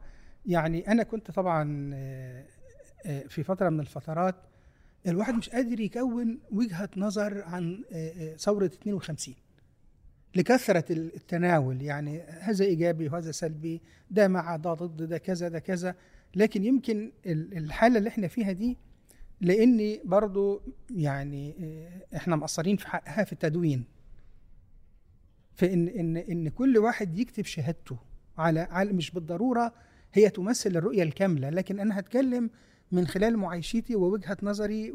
يعني 0.46 0.92
أنا 0.92 1.02
كنت 1.02 1.30
طبعا 1.30 1.90
آه، 1.94 2.44
آه، 3.06 3.20
في 3.28 3.42
فترة 3.42 3.68
من 3.68 3.80
الفترات 3.80 4.34
الواحد 5.06 5.34
مش 5.34 5.50
قادر 5.50 5.80
يكون 5.80 6.38
وجهة 6.52 6.88
نظر 6.96 7.42
عن 7.42 7.84
آه، 7.92 8.12
آه، 8.32 8.36
ثورة 8.36 8.66
52 8.66 9.34
لكثرة 10.34 10.84
التناول 10.92 11.82
يعني 11.82 12.20
هذا 12.20 12.64
إيجابي 12.64 13.08
وهذا 13.08 13.30
سلبي 13.30 13.80
ده 14.10 14.28
مع 14.28 14.56
ده 14.56 14.74
ضد 14.74 15.02
ده 15.02 15.18
كذا 15.18 15.48
ده 15.48 15.58
كذا. 15.58 15.94
لكن 16.36 16.64
يمكن 16.64 17.12
ال- 17.26 17.56
الحالة 17.56 17.98
اللي 17.98 18.08
إحنا 18.08 18.28
فيها 18.28 18.52
دي 18.52 18.76
لإني 19.40 20.00
برضو 20.04 20.62
يعني 20.90 21.54
آه، 21.60 22.16
إحنا 22.16 22.36
مقصرين 22.36 22.76
في 22.76 22.88
حقها 22.88 23.24
في 23.24 23.32
التدوين. 23.32 23.84
فان 25.54 25.88
إن 25.88 26.16
إن 26.16 26.48
كل 26.48 26.78
واحد 26.78 27.18
يكتب 27.18 27.44
شهادته 27.44 27.96
على 28.38 28.60
على 28.60 28.92
مش 28.92 29.10
بالضرورة 29.10 29.72
هي 30.12 30.30
تمثل 30.30 30.70
الرؤية 30.76 31.02
الكاملة 31.02 31.50
لكن 31.50 31.80
أنا 31.80 31.98
هتكلم 31.98 32.50
من 32.92 33.06
خلال 33.06 33.36
معايشتي 33.36 33.96
ووجهة 33.96 34.36
نظري 34.42 34.90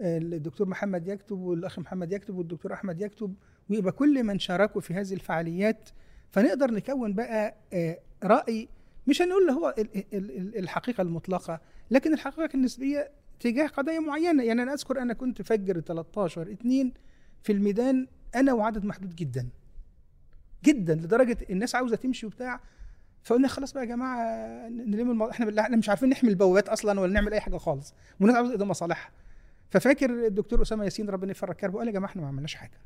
والدكتور 0.00 0.68
محمد 0.68 1.08
يكتب 1.08 1.38
والأخ 1.38 1.78
محمد 1.78 2.12
يكتب 2.12 2.36
والدكتور 2.36 2.72
أحمد 2.72 3.00
يكتب 3.00 3.34
ويبقى 3.70 3.92
كل 3.92 4.24
من 4.24 4.38
شاركوا 4.38 4.80
في 4.80 4.94
هذه 4.94 5.14
الفعاليات. 5.14 5.88
فنقدر 6.30 6.70
نكون 6.70 7.12
بقى 7.12 7.54
آه، 7.72 7.98
رأي 8.24 8.68
مش 9.06 9.22
هنقول 9.22 9.50
هو 9.50 9.74
ال- 9.78 9.96
ال- 10.14 10.36
ال- 10.38 10.58
الحقيقة 10.58 11.02
المطلقة 11.02 11.60
لكن 11.90 12.12
الحقيقة 12.14 12.48
النسبية 12.54 13.10
تجاه 13.40 13.66
قضايا 13.66 14.00
معينة. 14.00 14.42
يعني 14.42 14.62
أنا 14.62 14.72
أذكر 14.72 15.02
أنا 15.02 15.14
كنت 15.14 15.42
فجر 15.42 15.80
13 15.80 16.50
2 16.52 16.92
في 17.42 17.52
الميدان 17.52 18.06
أنا 18.34 18.52
وعدد 18.52 18.84
محدود 18.84 19.16
جدا. 19.16 19.48
جدا 20.64 20.94
لدرجة 20.94 21.36
الناس 21.50 21.74
عاوزة 21.74 21.96
تمشي 21.96 22.26
وبتاع. 22.26 22.60
فقلنا 23.22 23.48
خلاص 23.48 23.72
بقى 23.72 23.82
يا 23.84 23.88
جماعة 23.88 24.18
نلم 24.68 25.10
الموضوع 25.10 25.34
إحنا 25.60 25.76
مش 25.76 25.88
عارفين 25.88 26.08
نحمي 26.08 26.30
البوابات 26.30 26.68
أصلا 26.68 27.00
ولا 27.00 27.12
نعمل 27.12 27.32
أي 27.32 27.40
حاجة 27.40 27.56
خالص. 27.56 27.94
والناس 28.20 28.36
عاوزة 28.36 28.52
تقدم 28.52 28.68
مصالحها. 28.68 29.10
ففاكر 29.70 30.26
الدكتور 30.26 30.62
أسامة 30.62 30.84
ياسين 30.84 31.10
ربنا 31.10 31.30
يفرج 31.30 31.54
كربه؟ 31.54 31.78
قال 31.78 31.88
يا 31.88 31.92
جماعة 31.92 32.10
إحنا 32.10 32.22
ما 32.22 32.28
عملناش 32.28 32.54
حاجة. 32.54 32.80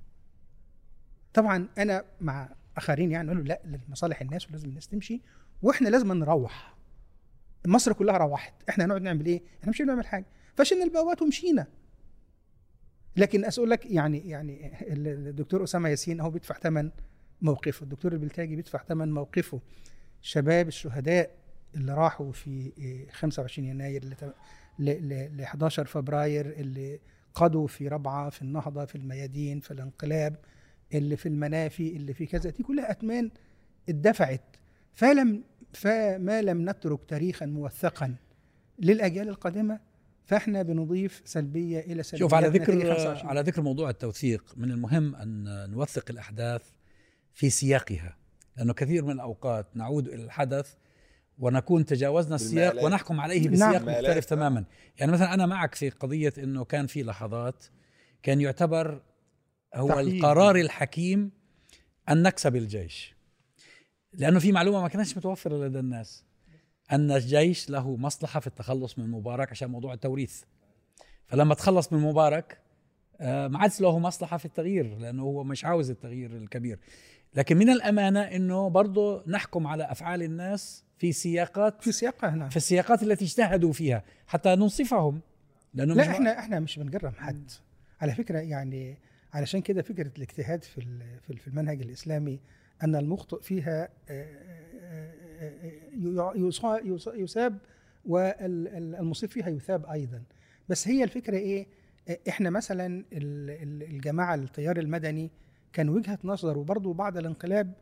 طبعا 1.35 1.69
أنا 1.79 2.05
مع 2.21 2.49
آخرين 2.77 3.11
يعني 3.13 3.29
قالوا 3.29 3.45
لا 3.45 3.61
لمصالح 3.89 4.21
الناس 4.21 4.49
ولازم 4.49 4.69
الناس 4.69 4.89
تمشي 4.89 5.23
وإحنا 5.63 5.89
لازم 5.89 6.13
نروح. 6.13 6.75
مصر 7.67 7.93
كلها 7.93 8.17
روحت. 8.17 8.55
إحنا 8.69 8.85
هنقعد 8.85 9.03
نعمل 9.03 9.27
إيه؟ 9.27 9.43
إحنا 9.61 9.71
مش 9.71 9.83
هنعمل 9.83 10.07
حاجة. 10.07 10.27
فشلنا 10.57 10.85
البوابات 10.85 11.23
ومشينا. 11.23 11.67
لكن 13.17 13.45
أقول 13.45 13.71
لك 13.71 13.87
يعني 13.87 14.29
يعني 14.29 14.73
الدكتور 14.93 15.65
أسامة 15.65 15.89
ياسين 15.89 16.21
أهو 16.21 16.31
بيدفع 16.31 16.59
ثمن 16.59 16.91
موقفه. 17.43 17.85
الدكتور 17.85 18.13
البلتاجي 18.13 18.57
بيدفع 18.57 18.83
ثمن 18.85 19.13
موقفه. 19.13 19.61
شباب 20.21 20.69
الشهداء 20.69 21.31
اللي 21.75 21.95
راحوا 21.95 22.33
في 22.33 22.73
إيه 22.79 23.11
25 23.11 23.69
يناير 23.69 24.05
ل 24.05 24.15
ل- 24.79 25.37
ل 25.37 25.41
11 25.43 25.85
فبراير 25.85 26.47
اللي 26.47 27.01
قضوا 27.35 27.67
في 27.67 27.89
ربعة 27.89 28.31
في 28.31 28.43
النهضة 28.43 28.85
في 28.85 28.95
الميادين 28.95 29.61
في 29.61 29.71
الانقلاب 29.71 30.37
اللي 30.95 31.17
في 31.17 31.27
المنافي 31.29 31.97
اللي 31.97 32.15
في 32.15 32.27
كذا 32.27 32.51
دي 32.51 32.63
كلها 32.63 32.91
اثمان 32.91 33.31
اتدفعت 33.89 34.57
فلم 34.95 35.45
فما 35.73 36.43
لم 36.43 36.71
نترك 36.71 37.01
تاريخا 37.09 37.47
موثقا 37.47 38.15
للأجيال 38.79 39.29
القادمة 39.29 39.81
فإحنا 40.25 40.63
بنضيف 40.63 41.23
سلبية 41.25 41.81
إلى 41.81 42.03
سلبية 42.03 42.19
شوف 42.19 42.35
على 42.35 42.49
ذكر 42.49 42.73
25. 42.73 43.31
على 43.31 43.41
ذكر 43.41 43.63
موضوع 43.63 43.91
التوثيق 43.91 44.55
من 44.57 44.71
المهم 44.71 45.15
أن 45.15 45.45
نوثق 45.71 46.11
الأحداث 46.11 46.63
في 47.33 47.51
سياقها 47.51 48.17
لأنه 48.57 48.73
كثير 48.73 49.05
من 49.05 49.11
الأوقات 49.11 49.67
نعود 49.77 50.09
إلى 50.09 50.25
الحدث 50.25 50.75
ونكون 51.39 51.85
تجاوزنا 51.85 52.35
السياق. 52.35 52.85
ونحكم 52.85 53.21
عليه 53.21 53.43
نعم. 53.43 53.53
بسياق 53.53 53.73
بالمآلات. 53.73 54.05
مختلف 54.05 54.25
تماما 54.25 54.65
يعني 54.99 55.13
مثلا 55.13 55.35
أنا 55.35 55.47
معك 55.47 55.75
في 55.75 55.91
قضية 55.91 56.33
إنه 56.39 56.65
كان 56.65 56.87
في 56.87 57.03
لحظات 57.03 57.65
كان 58.23 58.41
يعتبر 58.41 59.03
هو 59.75 59.89
تحييد. 59.89 60.15
القرار 60.15 60.57
الحكيم 60.57 61.31
أن 62.09 62.23
نكسب 62.23 62.57
الجيش 62.57 63.15
لأنه 64.13 64.39
في 64.39 64.53
معلومة 64.53 64.81
ما 64.81 64.89
كانتش 64.89 65.17
متوفرة 65.17 65.67
لدى 65.67 65.79
الناس 65.79 66.25
أن 66.93 67.11
الجيش 67.11 67.71
له 67.71 67.97
مصلحة 67.97 68.41
في 68.41 68.47
التخلص 68.47 68.99
من 68.99 69.11
مبارك 69.11 69.51
عشان 69.51 69.71
موضوع 69.71 69.95
التوريث 69.95 70.43
فلما 71.27 71.55
تخلص 71.55 71.93
من 71.93 71.99
مبارك 71.99 72.59
آه، 73.21 73.49
ما 73.49 73.59
عادش 73.59 73.81
له 73.81 73.99
مصلحة 73.99 74.37
في 74.37 74.45
التغيير 74.45 74.99
لأنه 74.99 75.23
هو 75.23 75.45
مش 75.45 75.65
عاوز 75.65 75.91
التغيير 75.91 76.37
الكبير 76.37 76.79
لكن 77.35 77.57
من 77.57 77.71
الأمانة 77.71 78.21
إنه 78.21 78.69
برضه 78.69 79.25
نحكم 79.27 79.67
على 79.67 79.85
أفعال 79.91 80.23
الناس 80.23 80.85
في 80.99 81.13
سياقات 81.13 81.83
في 81.83 81.93
سياقها 81.93 82.31
هنا. 82.31 82.49
في 82.49 82.57
السياقات 82.57 83.03
التي 83.03 83.25
اجتهدوا 83.25 83.73
فيها 83.73 84.03
حتى 84.27 84.55
ننصفهم. 84.57 85.21
لأنه 85.75 85.95
لا 85.95 86.03
إحنا 86.11 86.39
إحنا 86.39 86.61
مش 86.61 86.79
بنجرم 86.79 87.13
حد. 87.13 87.51
على 88.01 88.15
فكرة 88.15 88.39
يعني 88.39 88.97
علشان 89.33 89.61
كده 89.61 89.83
فكرة 89.83 90.11
الاجتهاد 90.17 90.65
في 90.65 90.81
في 91.27 91.31
ال- 91.31 91.39
في 91.39 91.49
المنهج 91.49 91.83
الإسلامي 91.83 92.41
أن 92.83 92.97
المخطئ 92.97 93.43
فيها 93.43 93.89
آه، 94.09 94.27
آه، 94.81 95.53
آه، 96.01 97.13
يثاب 97.17 97.59
والمصيب 98.05 99.31
فيها 99.31 99.49
يثاب 99.49 99.87
أيضا. 99.87 100.23
بس 100.69 100.89
هي 100.89 101.05
الفكرة 101.05 101.37
إيه؟ 101.37 101.67
إحنا 102.29 102.51
مثلا 102.51 102.87
ال- 102.87 103.05
ال- 103.51 103.83
الجماعة 103.83 104.35
التيار 104.35 104.79
المدني 104.79 105.31
كان 105.73 105.89
وجهة 105.89 106.19
نظر 106.25 106.59
وبرضه 106.59 106.95
بعد 106.95 107.17
الانقلاب 107.17 107.73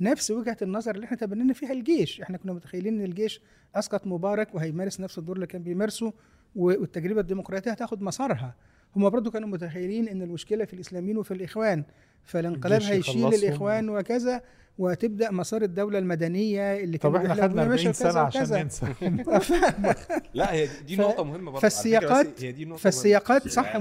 نفس 0.00 0.30
وجهة 0.30 0.56
النظر 0.62 0.94
اللي 0.94 1.04
إحنا 1.06 1.16
تبنينا 1.16 1.52
فيها 1.52 1.72
الجيش 1.72 2.20
إحنا 2.20 2.36
كنا 2.36 2.52
متخيلين 2.52 2.94
إن 3.00 3.04
الجيش 3.04 3.40
أسقط 3.74 4.06
مبارك 4.06 4.54
وهيمارس 4.54 5.00
نفس 5.00 5.18
الدور 5.18 5.36
اللي 5.36 5.46
كان 5.46 5.62
بيمارسه 5.62 6.12
والتجربة 6.56 7.20
الديمقراطية 7.20 7.70
هتاخد 7.70 8.02
مسارها 8.02 8.54
هم 8.96 9.08
برضو 9.10 9.30
كانوا 9.30 9.48
متخيلين 9.48 10.08
إن 10.08 10.22
المشكلة 10.22 10.64
في 10.64 10.74
الإسلاميين 10.74 11.18
وفي 11.18 11.30
الإخوان 11.34 11.84
فالانقلاب 12.24 12.82
هيشيل. 12.82 13.26
الإخوان 13.34 13.88
وكذا 13.88 14.40
وتبدا 14.78 15.30
مسار 15.30 15.62
الدولة 15.62 15.98
المدنية 15.98 16.76
اللي 16.80 16.98
طب 16.98 17.14
إحنا 17.16 17.34
خدنا 17.34 17.62
بيه 17.62 17.70
ماشي 17.70 17.88
40 17.88 17.92
سنة 17.92 18.20
عشان. 18.20 18.62
ننسى 18.62 18.86
لا 20.34 20.52
هي 20.52 20.68
دي, 20.86 20.96
نقطة 20.96 21.24
مهمة 21.24 21.50
برضه 21.50 21.60
فالسياقات- 21.68 22.42
هي 22.42 22.52
دي 22.52 22.64
نقطة 22.64 22.80
فالسياقات. 22.80 23.48
صح 23.48 23.76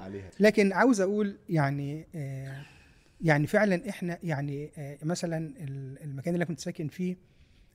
عليها. 0.00 0.30
لكن 0.40 0.72
عاوز 0.72 1.00
أقول 1.00 1.36
يعني 1.48 2.06
آه، 2.14 2.62
يعني 3.20 3.46
فعلا 3.46 3.88
إحنا 3.88 4.18
يعني 4.22 4.70
آه، 4.78 4.98
مثلا 5.02 5.36
ال- 5.38 6.02
المكان 6.02 6.34
اللي 6.34 6.44
كنت 6.46 6.60
ساكن 6.60 6.88
فيه 6.88 7.16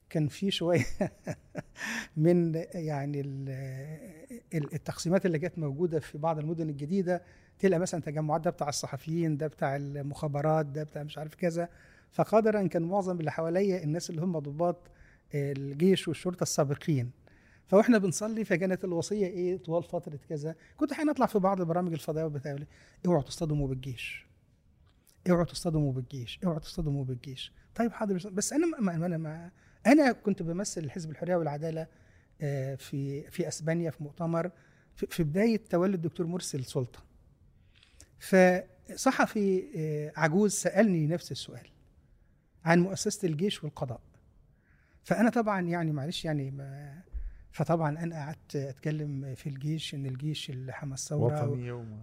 كان 0.09 0.27
فيه 0.27 0.49
شوية 0.49 0.85
من 2.17 2.55
يعني 2.73 3.21
ال- 3.21 4.73
التقسيمات 4.73 5.25
اللي 5.25 5.39
كانت 5.39 5.59
موجودة 5.59 5.99
في 5.99 6.17
بعض 6.17 6.39
المدن 6.39 6.69
الجديدة 6.69 7.23
تلقى 7.59 7.79
مثلا 7.79 8.01
تجمعات 8.01 8.41
ده 8.41 8.49
بتاع 8.49 8.69
الصحفيين 8.69 9.37
ده 9.37 9.47
بتاع 9.47 9.75
المخابرات 9.75 10.65
ده 10.65 10.83
بتاع 10.83 11.03
مش 11.03 11.17
عارف 11.17 11.35
كذا. 11.35 11.69
فقدرا 12.11 12.67
كان 12.67 12.81
معظم 12.83 13.19
اللي 13.19 13.31
حواليا 13.31 13.83
الناس 13.83 14.09
اللي 14.09 14.21
هم 14.21 14.39
ضباط 14.39 14.91
الجيش 15.35 16.07
والشرطة 16.07 16.43
السابقين. 16.43 17.11
فاحنا 17.67 17.97
بنصلي 17.97 18.45
فكانت 18.45 18.83
الوصية 18.85 19.25
إيه 19.27 19.57
طوال 19.57 19.83
فترة 19.83 20.19
كذا. 20.29 20.55
كنت 20.77 20.91
أحيانا 20.91 21.11
أطلع 21.11 21.25
في 21.25 21.39
بعض 21.39 21.59
البرامج 21.61 21.93
الفضائية 21.93 22.27
بتاعي 22.27 22.67
اوعوا 23.05 23.21
تصطدموا 23.21 23.67
بالجيش. 23.67 24.27
اوعوا 25.29 25.45
تصطدموا 25.45 25.93
بالجيش 25.93 26.39
اوعوا 26.43 26.59
تصطدموا 26.59 27.05
بالجيش. 27.05 27.53
طيب 27.75 27.91
حاضر 27.91 28.29
بس 28.29 28.53
أنا 28.53 28.67
ما 28.79 28.95
أنا 28.95 29.17
ما 29.17 29.51
أنا 29.87 30.11
كنت 30.11 30.43
بمثل 30.43 30.89
حزب 30.91 31.09
الحرية 31.11 31.35
والعدالة 31.35 31.87
آه، 32.41 32.75
في 32.75 33.31
في 33.31 33.47
أسبانيا 33.47 33.91
في 33.91 34.03
مؤتمر 34.03 34.51
في 34.95 35.23
بداية 35.23 35.61
تولي 35.69 35.95
الدكتور 35.95 36.27
مرسي 36.27 36.57
السلطه 36.57 36.99
فصحفي 38.19 39.63
آه، 39.75 40.13
عجوز 40.19 40.51
سألني 40.51 41.07
نفس 41.07 41.31
السؤال 41.31 41.67
عن 42.65 42.79
مؤسسة 42.79 43.27
الجيش 43.27 43.63
والقضاء. 43.63 44.01
فأنا 45.03 45.29
طبعا 45.29 45.61
يعني 45.61 45.91
معلش 45.91 46.25
يعني 46.25 46.51
ما 46.51 47.01
فطبعا 47.53 47.89
أنا 48.03 48.15
قعدت 48.15 48.55
أتكلم 48.55 49.35
في 49.35 49.47
الجيش 49.49 49.95
إن 49.95 50.05
الجيش 50.05 50.49
اللي 50.49 50.73
حمى 50.73 50.93
الثوره 50.93 51.45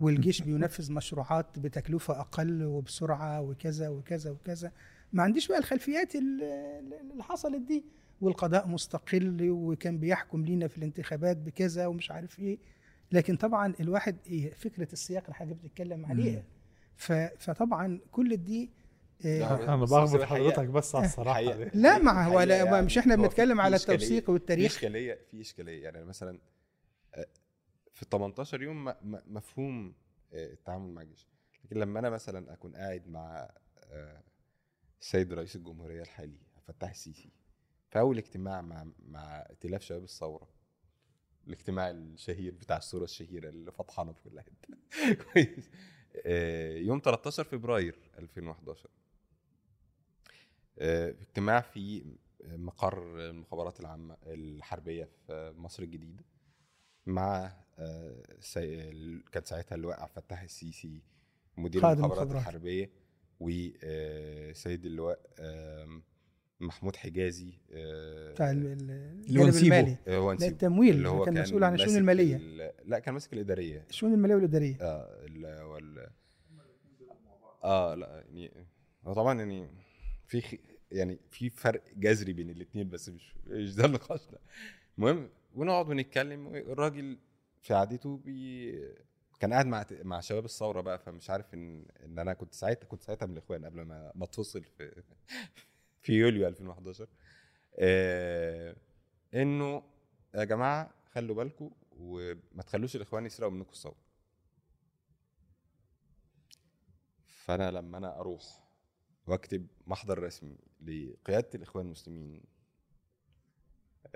والجيش 0.00 0.42
بينفذ 0.42 0.92
مشروعات 0.92 1.58
بتكلفة 1.58 2.20
أقل 2.20 2.64
وبسرعة 2.64 3.40
وكذا 3.40 3.88
وكذا 3.88 4.30
وكذا. 4.30 4.72
ما 5.12 5.22
عنديش 5.22 5.48
بقى 5.48 5.58
الخلفيات 5.58 6.14
ال- 6.16 6.42
اللي 7.12 7.22
حصلت 7.22 7.60
دي. 7.68 7.84
والقضاء 8.20 8.68
مستقل 8.68 9.50
وكان 9.50 9.98
بيحكم 9.98 10.44
لينا 10.44 10.68
في 10.68 10.78
الانتخابات 10.78 11.36
بكذا 11.36 11.86
ومش 11.86 12.10
عارف 12.10 12.38
إيه. 12.38 12.58
لكن 13.12 13.36
طبعا 13.36 13.74
الواحد 13.80 14.16
إيه 14.26 14.50
فكرة 14.50 14.88
السياق 14.92 15.22
اللي 15.24 15.34
حضرتك 15.34 15.56
بتتكلم 15.64 16.06
عليها. 16.06 16.42
فطبعا 17.38 18.00
كل 18.12 18.36
دي 18.36 18.70
لا، 19.24 19.64
أنا 19.64 19.76
الحقيقة- 20.26 20.26
حضرتك 20.32 20.66
بس 20.68 20.94
على 20.94 21.06
الصراحة. 21.06 21.40
الحقيقة- 21.40 21.56
دي. 21.56 21.70
لا 21.74 21.98
مع 21.98 22.26
هو 22.26 22.40
يعني 22.40 22.86
مش 22.86 22.98
إحنا 22.98 23.16
بنتكلم 23.16 23.56
في 23.56 23.62
على 23.62 23.76
التوثيق 23.76 24.24
في 24.24 24.30
والتاريخ 24.30 24.72
إشكالية 24.72 25.18
في 25.30 25.40
إشكالية. 25.40 25.82
يعني 25.84 26.04
مثلا 26.04 26.38
آه، 27.14 27.26
في 27.94 28.06
18 28.10 28.62
يوم 28.62 28.84
م- 28.84 28.88
م- 29.02 29.22
مفهوم 29.26 29.94
آه، 30.32 30.52
التعامل 30.52 30.92
مع 30.94 31.02
الجيش. 31.02 31.28
لكن 31.64 31.76
لما 31.76 31.98
أنا 32.00 32.10
مثلا 32.10 32.52
أكون 32.52 32.76
قاعد 32.76 33.08
مع 33.08 33.50
آه، 33.84 34.22
السيد 35.00 35.32
رئيس 35.32 35.56
الجمهورية 35.56 36.02
الحالي 36.02 36.38
عبد 36.56 36.68
الفتاح 36.68 36.90
السيسي 36.90 37.30
في 37.90 37.98
أول 37.98 38.18
اجتماع 38.18 38.60
مع 38.60 38.86
مع 39.08 39.36
ائتلاف 39.50 39.82
شباب 39.82 40.02
الثورة 40.04 40.48
الاجتماع 41.46 41.90
الشهير 41.90 42.54
بتاع 42.54 42.76
الصورة 42.76 43.04
الشهيرة 43.04 43.48
اللي 43.48 43.72
فطحانه 43.72 44.12
في 44.12 44.22
كل 44.22 44.40
حتة 44.40 44.74
كويس 45.32 45.70
يوم 46.86 47.00
13 47.04 47.44
فبراير 47.44 47.98
2011 48.18 48.88
آه، 48.88 48.99
اجتماع 50.80 51.60
في 51.60 52.04
مقر 52.44 53.20
المخابرات 53.30 53.80
العامة 53.80 54.16
الحربية 54.26 55.08
في 55.26 55.52
مصر 55.56 55.82
الجديدة 55.82 56.24
مع 57.06 57.52
آه،. 57.78 58.22
كان 59.32 59.44
ساعتها 59.44 59.74
اللواء 59.76 60.00
عبد 60.00 60.10
الفتاح 60.16 60.42
السيسي 60.42 61.02
مدير 61.56 61.80
المخابرات 61.82 62.04
المخابرات. 62.04 62.36
الحربية 62.36 62.90
وسيد 63.40 64.86
اللواء 64.86 65.20
آم، 65.40 66.02
محمود 66.60 66.96
حجازي 66.96 67.52
آه، 67.72 68.32
بتاع 68.32 68.50
الجانب 68.50 69.48
نسيبه. 69.48 69.78
المالي 69.80 69.96
آه، 70.08 70.32
التمويل 70.32 70.94
اللي 70.96 71.08
هو 71.08 71.24
كان 71.24 71.40
مسؤول 71.42 71.64
عن 71.64 71.74
الشؤون 71.74 71.88
ماسك 71.90 72.00
المالية 72.00 72.36
ال- 72.36 72.72
لا 72.84 72.98
كان 72.98 73.14
ماسك 73.14 73.32
الإدارية 73.32 73.86
الشؤون 73.90 74.14
المالية 74.14 74.34
والإدارية 74.34 74.76
آه 74.80 75.26
ال 75.26 75.62
وال 75.62 76.10
آه 77.64 77.94
لا 77.94 78.24
يعني 78.28 78.66
هو 79.06 79.12
طبعا 79.12 79.38
يعني 79.38 79.68
في 80.26 80.40
خ... 80.40 80.54
يعني 80.92 81.18
في 81.30 81.50
فرق 81.50 81.82
جذري 81.96 82.32
بين 82.32 82.50
الاثنين 82.50 82.88
بس 82.88 83.08
مش 83.08 83.34
مش 83.46 83.74
ده 83.74 83.86
نقاشنا. 83.88 84.38
المهم 84.98 85.30
ونقعد 85.54 85.88
ونتكلم 85.88 86.54
الراجل 86.56 87.18
في 87.62 87.74
قعدته 87.74 88.16
بي 88.16 88.72
كان 89.40 89.52
قاعد 89.52 89.66
مع 89.66 89.86
مع 90.02 90.20
شباب 90.20 90.44
الثورة 90.44 90.80
بقى 90.80 90.98
فمش 90.98 91.30
عارف 91.30 91.54
إن 91.54 91.86
إن 92.04 92.18
أنا 92.18 92.32
كنت 92.34 92.54
ساعتها 92.54 92.86
كنت 92.86 93.02
ساعتها 93.02 93.26
من 93.26 93.32
الإخوان 93.32 93.64
قبل 93.64 93.82
ما 93.82 94.12
ما 94.14 94.24
اتفصل 94.24 94.62
في 94.64 95.02
في 96.02 96.12
يوليو 96.12 96.48
2011 96.48 97.08
آه 97.78 98.76
إنه 99.34 99.82
يا 100.34 100.44
جماعة 100.44 100.94
خلوا 101.12 101.36
بالكم 101.36 101.70
وما 101.90 102.62
تخلوش 102.66 102.96
الإخوان 102.96 103.26
يسرقوا 103.26 103.52
منكم 103.52 103.70
الثورة. 103.72 103.96
فأنا 107.26 107.70
لما 107.70 107.98
أنا 107.98 108.20
أروح 108.20 108.42
واكتب 109.30 109.66
محضر 109.86 110.22
رسمي 110.22 110.56
لقيادة 110.80 111.48
الإخوان 111.54 111.84
المسلمين 111.86 112.42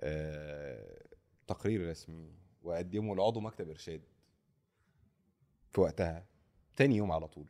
آه، 0.01 1.05
تقرير 1.47 1.91
رسمي 1.91 2.33
وأقدمه 2.63 3.17
لعضو 3.17 3.41
مكتب 3.41 3.69
إرشاد 3.69 4.03
في 5.71 5.81
وقتها 5.81 6.27
تاني 6.77 6.97
يوم 6.97 7.13
على 7.13 7.29
طول. 7.29 7.47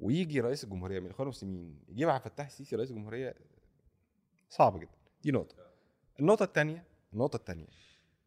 ويجي 0.00 0.40
رئيس 0.40 0.64
الجمهورية 0.64 1.00
من 1.00 1.06
الإخوان 1.06 1.28
المسلمين 1.28 1.80
يجيب 1.88 2.08
عبد 2.08 2.24
الفتاح 2.24 2.46
السيسي 2.46 2.76
رئيس 2.76 2.90
الجمهورية 2.90 3.34
صعب 4.48 4.80
جدا. 4.80 4.98
دي 5.22 5.30
نقطة. 5.30 5.56
النقطة 6.20 6.44
الثانية 6.44 6.84
النقطة 7.12 7.36
الثانية 7.36 7.66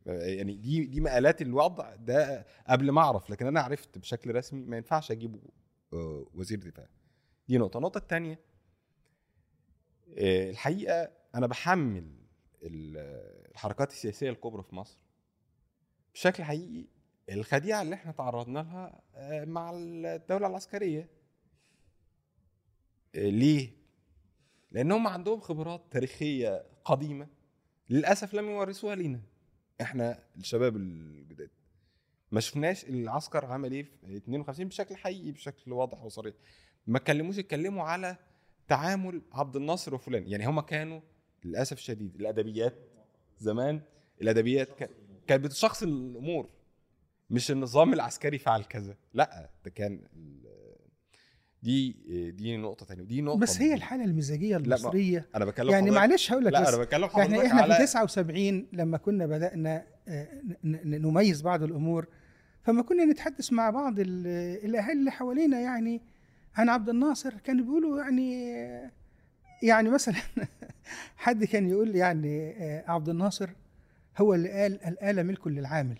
يعني 0.05 0.55
دي 0.55 0.85
دي 0.85 1.01
مقالات 1.01 1.41
الوضع 1.41 1.95
ده 1.95 2.45
قبل 2.67 2.91
ما 2.91 3.01
أعرف 3.01 3.29
لكن 3.29 3.47
أنا 3.47 3.61
عرفت 3.61 3.97
بشكل 3.97 4.35
رسمي 4.35 4.65
ما 4.65 4.77
ينفعش 4.77 5.11
أجيبه 5.11 5.39
آه، 5.93 6.25
وزير 6.33 6.59
دفاع. 6.59 6.87
دي 7.47 7.57
نقطة. 7.57 7.77
النقطة 7.77 7.97
الثانية 7.97 8.39
الحقيقة 10.17 11.11
أنا 11.35 11.47
بحمل 11.47 12.15
ال- 12.63 12.97
الحركات 13.51 13.91
السياسية 13.91 14.29
الكبرى 14.29 14.63
في 14.63 14.75
مصر 14.75 14.97
بشكل 16.13 16.43
حقيقي 16.43 16.87
الخديعة 17.29 17.81
اللي 17.81 17.95
إحنا 17.95 18.11
تعرضنا 18.11 18.59
لها 18.59 19.01
آه، 19.15 19.45
مع 19.45 19.71
الدولة 19.75 20.47
العسكرية. 20.47 21.09
آه، 23.15 23.29
ليه؟ 23.29 23.69
لأن 24.71 24.91
هم 24.91 25.07
عندهم 25.07 25.39
خبرات 25.39 25.81
تاريخية 25.91 26.65
قديمة 26.85 27.27
للأسف 27.89 28.33
لم 28.33 28.49
يورثوها 28.49 28.95
لينا. 28.95 29.21
إحنا 29.81 30.23
الشباب 30.37 30.75
الجداد 30.75 31.49
ما 32.31 32.39
شفناش 32.39 32.85
العسكر 32.85 33.45
عمل 33.45 33.71
إيه 33.71 33.83
في 33.83 34.17
52 34.17 34.67
بشكل 34.67 34.95
حقيقي 34.95 35.31
بشكل 35.31 35.73
واضح 35.73 36.03
وصريح. 36.03 36.35
ما 36.87 36.97
اتكلموش 36.97 37.39
اتكلموا 37.39 37.83
على 37.83 38.17
تعامل 38.67 39.21
عبد 39.33 39.55
الناصر 39.55 39.95
وفلان. 39.95 40.27
يعني 40.27 40.47
هم 40.47 40.59
كانوا 40.59 40.99
للأسف 41.45 41.77
الشديد 41.77 42.15
الأدبيات 42.15 42.75
زمان 43.39 43.81
الأدبيات 44.21 44.69
كان- 44.79 44.89
كانت 45.27 45.43
بتشخص 45.45 45.83
الأمور 45.83 46.49
مش 47.29 47.51
النظام 47.51 47.93
العسكري 47.93 48.37
فعل 48.37 48.63
كذا. 48.63 48.95
لأ 49.13 49.49
ده 49.65 49.71
كان 49.71 50.01
دي 51.63 51.91
دي 52.31 52.57
نقطة 52.57 52.85
ثانية 52.85 53.01
ودي 53.01 53.21
نقطة 53.21 53.39
بس 53.39 53.57
هي 53.57 53.65
مهمة. 53.65 53.77
الحالة 53.77 54.03
المزاجية 54.03 54.57
ما- 54.57 54.63
المصرية. 54.65 55.29
أنا 55.35 55.45
بكلم 55.45 55.69
يعني 55.69 55.91
معلش 55.91 56.31
هقول 56.31 56.45
لك 56.45 56.51
لا 56.53 56.69
أنا 56.69 56.77
بكلم 56.77 57.07
حضرتك 57.07 57.29
يعني 57.31 57.47
إحنا 57.47 57.61
على 57.61 57.75
في 57.75 57.83
79 57.83 58.67
لما 58.73 58.97
كنا 58.97 59.25
بدأنا 59.25 59.85
آه، 60.07 60.27
نميز 60.63 61.41
بعض 61.41 61.63
الأمور 61.63 62.07
فما 62.63 62.81
كنا 62.81 63.05
نتحدث 63.05 63.53
مع 63.53 63.69
بعض 63.69 63.99
ال- 63.99 64.27
الاهالي 64.65 64.99
اللي 64.99 65.11
حوالينا 65.11 65.59
يعني 65.59 66.01
عن 66.55 66.69
عبد 66.69 66.89
الناصر 66.89 67.33
كانوا 67.37 67.65
بيقولوا 67.65 68.01
يعني 68.01 68.51
يعني 69.63 69.89
مثلا 69.89 70.15
حد 71.17 71.43
كان 71.43 71.69
يقول 71.69 71.95
يعني 71.95 72.51
آه، 72.51 72.91
عبد 72.91 73.09
الناصر 73.09 73.49
هو 74.17 74.33
اللي 74.33 74.49
قال 74.49 74.83
الآلة 74.85 75.23
ملك 75.23 75.47
للعامل. 75.47 75.99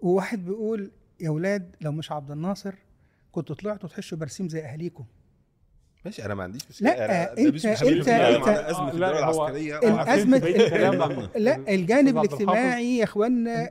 وواحد 0.00 0.44
بيقول 0.44 0.90
يا 1.20 1.30
ولاد 1.30 1.76
لو 1.80 1.92
مش 1.92 2.12
عبد 2.12 2.30
الناصر 2.30 2.74
كنتوا 3.32 3.56
طلعتوا 3.56 3.88
تحشوا 3.88 4.18
برسيم 4.18 4.48
زي 4.48 4.60
اهاليكم 4.64 5.04
ماشي 6.04 6.24
أنا 6.24 6.34
ما 6.34 6.42
عنديش 6.42 6.62
مشكلة. 6.70 6.90
لا، 6.90 7.34
أنا- 7.34 7.38
مش 7.40 7.66
أنت- 7.66 7.84
بنتكلم 7.84 8.04
أنت- 8.42 8.48
على 8.48 8.70
أزمة 8.70 8.80
آه، 8.88 8.88
الدولة 8.88 9.10
لا، 9.12 9.24
هو- 9.24 9.46
العسكرية. 9.46 9.78
الكلام 9.78 10.94
لا، 10.94 11.06
ده. 11.06 11.30
لا 11.36 11.74
الجانب 11.74 12.18
الاجتماعي 12.18 12.96
يا 12.98 13.04
اخوانا 13.04 13.70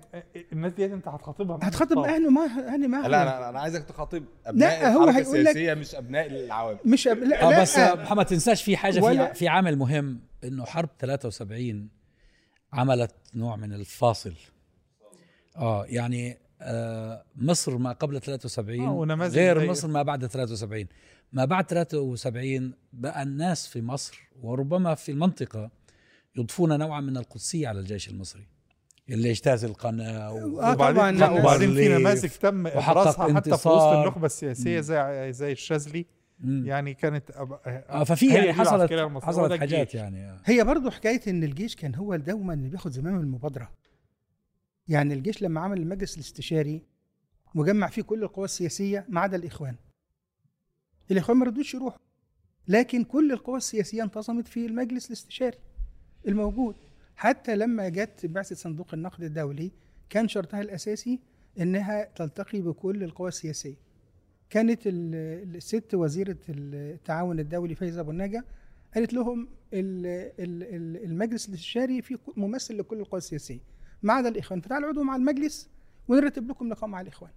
الناس 0.53 0.73
دي 0.73 0.85
أنت 0.85 1.07
هتخاطبها 1.07 1.59
هتخاطب. 1.61 1.97
أهله 1.99 2.29
ما 2.29 2.45
أنا 2.75 2.87
ما 2.87 3.07
لا 3.07 3.21
أنا 3.21 3.49
أنا 3.49 3.59
عايزك 3.59 3.83
تخاطب 3.83 4.23
أبناء 4.45 4.81
لا، 4.81 4.93
هو 4.93 5.03
الحركة 5.03 5.17
هيقول 5.25 5.39
لك- 5.43 5.47
السياسية 5.49 5.73
مش 5.73 5.95
أبناء 5.95 6.27
العوام. 6.27 6.77
مش 6.85 7.07
أب... 7.07 7.17
لا, 7.17 7.47
آه 7.47 7.49
لا 7.49 7.61
بس 7.61 7.77
محمد 7.77 8.25
تنساش 8.25 8.63
في 8.63 8.77
حاجة 8.77 8.99
في 8.99 9.33
في 9.33 9.47
عامل 9.47 9.77
مهم 9.77 10.19
إنه 10.43 10.65
حرب 10.65 10.89
73 10.99 11.89
عملت 12.73 13.11
نوع 13.35 13.55
من 13.55 13.73
الفاصل. 13.73 14.33
آه 15.57 15.85
يعني 15.85 16.37
آه 16.61 17.23
مصر 17.35 17.77
ما 17.77 17.91
قبل 17.91 18.21
73 18.21 18.85
آه، 18.87 18.91
ونماذج 18.93 19.35
غير 19.35 19.69
مصر 19.69 19.87
ما 19.87 20.01
بعد 20.03 20.25
73 20.27 20.87
ما 21.31 21.45
بعد 21.45 21.65
73 21.69 22.73
بقى 22.93 23.23
الناس 23.23 23.67
في 23.67 23.81
مصر 23.81 24.29
وربما 24.41 24.95
في 24.95 25.11
المنطقة 25.11 25.71
يضفون 26.35 26.79
نوعا 26.79 27.01
من 27.01 27.17
القدسية 27.17 27.67
على 27.67 27.79
الجيش 27.79 28.09
المصري 28.09 28.47
اللي 29.09 29.31
اجتاز 29.31 29.65
القناة 29.65 30.33
و... 30.33 30.61
آه، 30.61 30.71
وبعدين 30.71 31.19
طبعاً. 31.19 31.39
وبعدين 31.39 31.73
في 31.75 31.87
نماذج 31.89 32.29
تم 32.29 32.67
ابرازها 32.67 33.33
حتى 33.35 33.57
في 33.57 33.69
وسط 33.69 34.23
السياسية 34.23 34.75
مم. 34.75 34.81
زي 34.81 35.33
زي 35.33 35.51
الشاذلي. 35.51 36.05
يعني 36.43 36.93
كانت 36.93 37.31
أب... 37.31 37.59
آه 37.65 38.03
ففي 38.03 38.31
هي 38.31 38.35
يعني 38.35 38.53
حصلت 38.53 38.93
حصلت 39.23 39.59
حاجات. 39.59 39.95
يعني. 39.95 40.41
هي 40.45 40.63
برضو 40.63 40.89
حكاية 40.89 41.21
إن 41.27 41.43
الجيش 41.43 41.75
كان 41.75 41.95
هو 41.95 42.15
دوما 42.15 42.53
اللي 42.53 42.69
بياخد 42.69 42.91
زمام 42.91 43.19
المبادرة 43.19 43.71
يعني 44.87 45.13
الجيش 45.13 45.41
لما 45.41 45.61
عمل 45.61 45.77
المجلس 45.77 46.15
الاستشاري 46.15 46.81
وجمع 47.55 47.87
فيه 47.87 48.01
كل 48.01 48.23
القوى 48.23 48.45
السياسية 48.45 49.05
ما 49.09 49.21
عدا 49.21 49.37
الإخوان 49.37 49.75
الاخوان 51.11 51.37
ما 51.37 51.45
رضوش 51.45 51.73
يروحوا. 51.73 51.99
لكن 52.67 53.03
كل 53.03 53.31
القوى 53.31 53.57
السياسية 53.57 54.03
انتظمت 54.03 54.47
في 54.47 54.65
المجلس 54.65 55.07
الاستشاري 55.07 55.57
الموجود. 56.27 56.75
حتى 57.15 57.55
لما 57.55 57.89
جت 57.89 58.25
بعثة 58.25 58.55
صندوق 58.55 58.93
النقد 58.93 59.23
الدولي 59.23 59.71
كان 60.09 60.27
شرطها 60.27 60.61
الأساسي 60.61 61.19
إنها 61.59 62.03
تلتقي 62.15 62.61
بكل 62.61 63.03
القوى 63.03 63.27
السياسية. 63.27 63.75
كانت 64.49 64.81
ال- 64.87 65.55
الست 65.55 65.93
وزيرة 65.93 66.37
التعاون 66.49 67.39
الدولي 67.39 67.75
فايزة 67.75 68.01
أبو 68.01 68.11
النجا 68.11 68.43
قالت 68.95 69.13
لهم 69.13 69.47
ال- 69.73 70.05
ال- 70.39 70.63
ال- 70.75 71.03
المجلس 71.03 71.49
الاستشاري 71.49 72.01
فيه 72.01 72.15
ممثل 72.37 72.77
لكل 72.77 72.99
القوى 72.99 73.17
السياسية. 73.17 73.59
ما 74.03 74.13
عدا 74.13 74.29
الإخوان 74.29 74.61
فتعالوا 74.61 74.85
اقعدوا 74.87 75.03
مع 75.03 75.15
المجلس 75.15 75.69
ونرتب 76.07 76.49
لكم 76.49 76.69
لقاء 76.69 76.89
مع 76.89 77.01
الإخوان. 77.01 77.31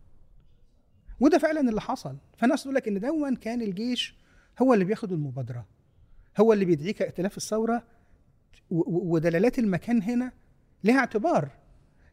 وده 1.25 1.39
فعلا 1.39 1.61
اللي 1.61 1.81
حصل. 1.81 2.17
فناس 2.37 2.63
تقول 2.63 2.75
لك 2.75 2.89
إن 2.89 3.01
دون 3.01 3.37
كان 3.37 3.63
الجيش 3.63 4.15
هو 4.63 4.75
اللي 4.75 4.85
بياخد 4.85 5.13
المبادرة 5.13 5.67
هو 6.41 6.53
اللي 6.53 6.65
بيدعيك 6.65 7.03
ائتلاف 7.03 7.37
الثورة 7.37 7.83
ودلالات 8.71 9.59
المكان 9.59 10.03
هنا 10.03 10.33
لها 10.85 10.99
اعتبار. 10.99 11.51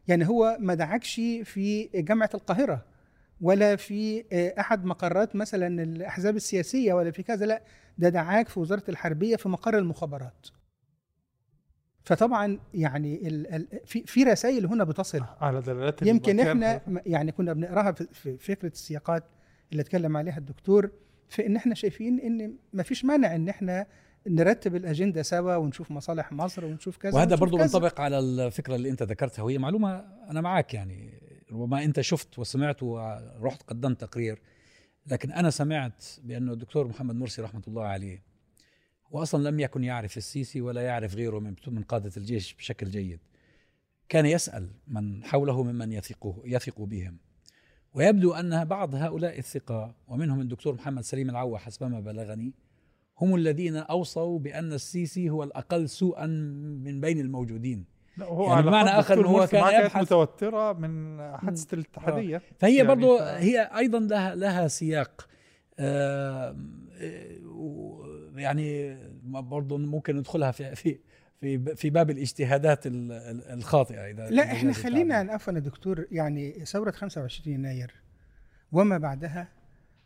يعني 0.08 0.28
هو 0.28 0.56
ما 0.60 0.74
دعكش 0.74 1.14
في 1.44 1.88
جامعة 1.94 2.30
القاهرة 2.34 2.84
ولا 3.40 3.76
في 3.76 4.24
آه، 4.32 4.60
أحد 4.60 4.84
مقرات 4.84 5.36
مثلا 5.36 5.82
الأحزاب 5.82 6.36
السياسية 6.36 6.92
ولا 6.92 7.10
في 7.10 7.22
كذا 7.22 7.46
لا 7.46 7.62
ده 7.98 8.08
دعاك 8.08 8.48
في 8.48 8.60
وزارة 8.60 8.84
الحربية 8.88 9.36
في 9.36 9.48
مقر 9.48 9.78
المخابرات. 9.78 10.46
فطبعا 12.04 12.58
يعني 12.74 13.28
ال 13.28 13.54
ال 13.54 13.66
في 13.86 14.02
في 14.06 14.24
رسائل 14.24 14.66
هنا 14.66 14.84
بتصل 14.84 15.20
على 15.40 15.60
دلالات 15.60 16.02
يمكن 16.02 16.40
المكان. 16.40 16.62
إحنا 16.62 17.02
يعني 17.06 17.32
كنا 17.32 17.52
بنقراها 17.52 17.92
في- 17.92 18.08
في 18.12 18.38
فكرة 18.38 18.68
السياقات 18.68 19.24
اللي 19.72 19.80
اتكلم 19.82 20.16
عليها 20.16 20.38
الدكتور 20.38 20.90
في 21.28 21.46
إن 21.46 21.56
إحنا 21.56 21.74
شايفين 21.74 22.20
إن 22.20 22.54
ما 22.72 22.82
فيش 22.82 23.04
مانع 23.04 23.34
إن 23.34 23.48
إحنا 23.48 23.86
نرتب 24.26 24.76
الأجندة 24.76 25.22
سوا 25.22 25.56
ونشوف 25.56 25.90
مصالح 25.90 26.32
مصر 26.32 26.64
ونشوف 26.64 26.96
كذا 26.96 27.14
وهذا 27.14 27.36
كذا. 27.36 27.56
منطبق 27.56 28.00
على 28.00 28.18
الفكرة 28.18 28.74
اللي 28.74 28.90
أنت 28.90 29.02
ذكرتها 29.02 29.42
وهي 29.42 29.58
معلومة 29.58 30.04
أنا 30.30 30.40
معك 30.40 30.74
يعني 30.74 31.20
ربما 31.52 31.84
أنت 31.84 32.00
شفت 32.00 32.38
وسمعت 32.38 32.82
ورحت 32.82 33.62
قدمت 33.62 34.00
تقرير 34.00 34.38
لكن 35.06 35.32
أنا 35.32 35.50
سمعت 35.50 36.04
بانه 36.22 36.52
الدكتور 36.52 36.88
محمد 36.88 37.14
مرسي 37.14 37.42
رحمة 37.42 37.62
الله 37.68 37.84
عليه 37.84 38.22
هو 39.14 39.22
أصلا 39.22 39.48
لم 39.50 39.60
يكن 39.60 39.84
يعرف 39.84 40.16
السيسي 40.16 40.60
ولا 40.60 40.80
يعرف 40.82 41.14
غيره 41.14 41.38
من 41.38 41.54
من 41.66 41.82
قادة 41.82 42.10
الجيش 42.16 42.54
بشكل 42.54 42.86
جيد. 42.86 43.20
كان 44.08 44.26
يسأل 44.26 44.68
من 44.88 45.24
حوله 45.24 45.62
ممن 45.62 45.92
يثقه 45.92 46.42
يثق 46.44 46.80
بهم. 46.80 47.16
ويبدو 47.94 48.32
أن 48.32 48.64
بعض 48.64 48.94
هؤلاء 48.94 49.38
الثقة 49.38 49.94
ومنهم 50.08 50.40
الدكتور 50.40 50.74
محمد 50.74 51.02
سليم 51.02 51.30
العوا 51.30 51.58
حسب 51.58 51.86
ما 51.86 52.00
بلغني 52.00 52.52
هم 53.20 53.34
الذين 53.34 53.76
أوصوا 53.76 54.38
بأن 54.38 54.72
السيسي 54.72 55.30
هو 55.30 55.42
الأقل 55.42 55.88
سوءا 55.88 56.26
من 56.84 57.00
بين 57.00 57.20
الموجودين. 57.20 57.84
لا 58.16 58.26
هو 58.26 58.50
يعني 58.52 58.62
بمعنى 58.62 58.90
إن 58.90 59.24
هو 59.24 59.46
كان 59.46 59.84
يبحث- 59.86 59.96
متوترة 59.96 60.72
من 60.72 61.18
حادثة 61.36 61.74
الاتحادية. 61.74 62.42
فهي 62.58 62.76
يعني 62.76 62.88
برضو 62.88 63.18
هي 63.18 63.60
أيضا 63.60 63.98
لها 64.00 64.34
لها 64.34 64.68
سياق. 64.68 65.28
آه، 65.78 66.56
آه، 67.00 67.38
يعني 68.34 68.96
برضو 69.24 69.78
ممكن 69.78 70.16
ندخلها 70.16 70.50
في 70.50 70.74
في 70.74 70.98
في 71.40 71.74
في 71.76 71.90
باب 71.90 72.10
الاجتهادات 72.10 72.86
ال- 72.86 73.12
ال- 73.12 73.44
الخاطئة 73.52 74.10
إذا 74.10 74.30
لا 74.30 74.52
إحنا 74.52 74.72
خلينا. 74.72 75.14
عفوا 75.32 75.52
يا 75.52 75.58
دكتور 75.58 76.06
يعني 76.10 76.52
ثورة 76.64 76.90
25 76.90 77.54
يناير 77.54 77.94
وما 78.72 78.98
بعدها 78.98 79.48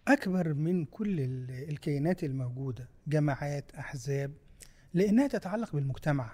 أكبر 0.08 0.54
من 0.54 0.84
كل 0.84 1.20
ال- 1.20 1.68
الكيانات 1.70 2.24
الموجودة 2.24 2.88
جماعات 3.06 3.72
أحزاب 3.78 4.32
لأنها 4.94 5.26
تتعلق 5.26 5.72
بالمجتمع 5.72 6.30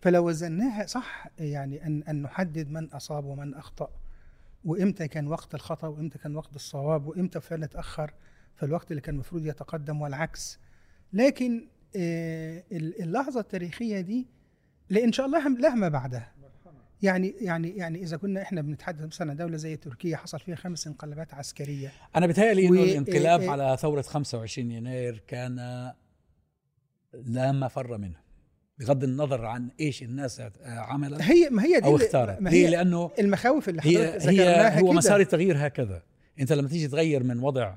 فلو 0.00 0.28
وزناها 0.28 0.86
صح 0.86 1.26
يعني 1.38 1.86
أن 1.86 2.02
أن 2.02 2.22
نحدد 2.22 2.70
من 2.70 2.84
أصاب 2.92 3.24
ومن 3.24 3.54
أخطأ 3.54 3.90
وإمتى 4.64 5.08
كان 5.08 5.26
وقت 5.28 5.54
الخطأ 5.54 5.86
وإمتى 5.88 6.18
كان 6.18 6.36
وقت 6.36 6.56
الصواب 6.56 7.06
وإمتى 7.06 7.40
فعلا 7.40 7.64
اتاخر 7.64 8.14
فالوقت 8.56 8.90
اللي 8.90 9.00
كان 9.02 9.14
المفروض 9.14 9.46
يتقدم 9.46 10.00
والعكس 10.00 10.58
لكن 11.12 11.68
آه، 11.96 12.62
اللحظة 12.72 13.40
التاريخية 13.40 14.00
دي 14.00 14.26
لإن 14.90 15.12
شاء 15.12 15.26
الله 15.26 15.48
لها 15.48 15.74
ما 15.74 15.88
بعدها. 15.88 16.32
يعني 17.02 17.34
يعني 17.40 17.70
يعني 17.76 18.02
إذا 18.02 18.16
كنا 18.16 18.42
إحنا 18.42 18.60
بنتحدث 18.62 19.04
مثلا 19.06 19.34
دولة 19.34 19.56
زي 19.56 19.76
تركيا 19.76 20.16
حصل 20.16 20.38
فيها 20.40 20.54
خمس 20.54 20.86
انقلابات 20.86 21.34
عسكرية. 21.34 21.92
أنا 22.16 22.26
بتهيألي 22.26 22.68
إنه 22.68 22.82
الانقلاب 22.82 23.40
إيه- 23.40 23.44
إيه- 23.44 23.48
على 23.48 23.76
ثورة 23.80 24.02
25 24.02 24.70
يناير 24.70 25.22
كان 25.26 25.56
لا 27.14 27.52
مفر 27.52 27.98
منه. 27.98 28.16
بغض 28.78 29.04
النظر 29.04 29.44
عن 29.44 29.68
إيش 29.80 30.02
الناس 30.02 30.42
عملت 30.66 31.22
هي 31.22 31.50
ما 31.50 31.64
هي 31.64 31.80
دي 31.80 31.86
أو 31.86 31.96
اختارت. 31.96 32.40
ما 32.42 32.48
ليه 32.50 32.66
هي 32.66 32.70
لأنه 32.70 33.10
المخاوف 33.18 33.68
اللي 33.68 33.80
هي 33.84 33.98
حضرتك 34.10 34.28
هي 34.28 34.36
ذكرناها 34.36 34.80
هو. 34.80 34.92
مسار 34.92 35.20
التغيير 35.20 35.66
هكذا. 35.66 36.02
أنت 36.40 36.52
لما 36.52 36.68
تيجي 36.68 36.88
تغير 36.88 37.22
من 37.22 37.38
وضع 37.38 37.74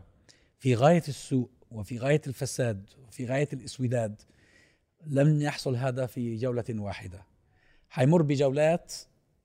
في 0.60 0.76
غاية 0.76 1.04
السوء 1.08 1.50
وفي 1.72 1.98
غاية 1.98 2.22
الفساد 2.28 2.90
وفي 3.08 3.26
غاية 3.26 3.50
الإسوداد 3.54 4.22
لم 5.06 5.42
يحصل 5.42 5.76
هذا 5.76 6.06
في 6.06 6.36
جولة 6.36 6.66
واحدة. 6.70 7.26
حيمر 7.90 8.22
بجولات 8.22 8.94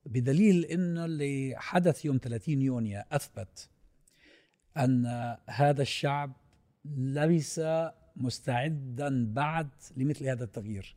بدليل 0.07 0.65
انه 0.65 1.05
اللي 1.05 1.55
حدث 1.57 2.05
يوم 2.05 2.19
30 2.23 2.63
يونيو 2.63 3.03
أثبت 3.13 3.69
أن 4.77 5.07
هذا 5.47 5.83
الشعب 5.83 6.33
ليس 6.95 7.61
مستعدا 8.17 9.33
بعد 9.33 9.69
لمثل 9.97 10.27
هذا 10.27 10.45
التغيير. 10.45 10.97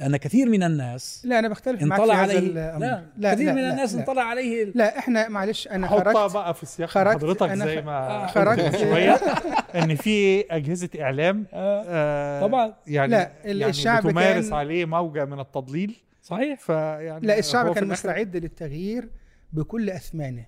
لأن 0.00 0.16
كثير 0.16 0.48
من 0.48 0.62
الناس 0.62 1.22
لا 1.24 1.38
أنا 1.38 1.48
بختلف 1.48 1.82
معك 1.82 2.00
انطلع 2.00 2.14
في 2.14 2.20
هذا 2.32 2.38
عليه. 2.38 2.48
الأمر. 2.50 2.80
لا, 2.80 3.04
لا 3.18 3.34
كثير 3.34 3.52
من 3.52 3.58
الناس 3.58 3.94
لا. 3.94 4.00
انطلع 4.00 4.22
عليه. 4.22 4.72
لا 4.74 4.98
إحنا 4.98 5.28
معلش 5.28 5.68
أنا 5.68 5.86
حطها 5.86 6.12
خرجت 6.14 6.34
بقى 6.34 6.54
في 6.54 6.66
سياق 6.66 6.88
خرجت- 6.88 7.14
حضرتك 7.18 7.42
أنا 7.42 7.64
زي 7.66 7.82
ما 7.82 8.22
قلت 8.22 8.30
خرجت- 8.30 8.60
من 8.60 8.72
شوية 8.78 9.14
إن 9.84 9.94
في 9.94 10.44
أجهزة 10.50 10.88
إعلام 11.00 11.46
آه 11.52 12.40
طبعا. 12.40 12.74
يعني 12.86 13.12
لا، 13.12 13.30
يعني 13.44 13.66
الشعب 13.66 14.06
بتمارس 14.06 14.44
كان- 14.48 14.58
عليه 14.58 14.84
موجة 14.84 15.24
من 15.24 15.40
التضليل. 15.40 15.96
صحيح. 16.22 16.60
فيعني 16.60 17.26
لا 17.26 17.38
الشعب 17.38 17.74
كان 17.74 17.88
مستعد 17.88 18.36
للتغيير 18.36 19.08
بكل 19.52 19.90
أثمانه. 19.90 20.44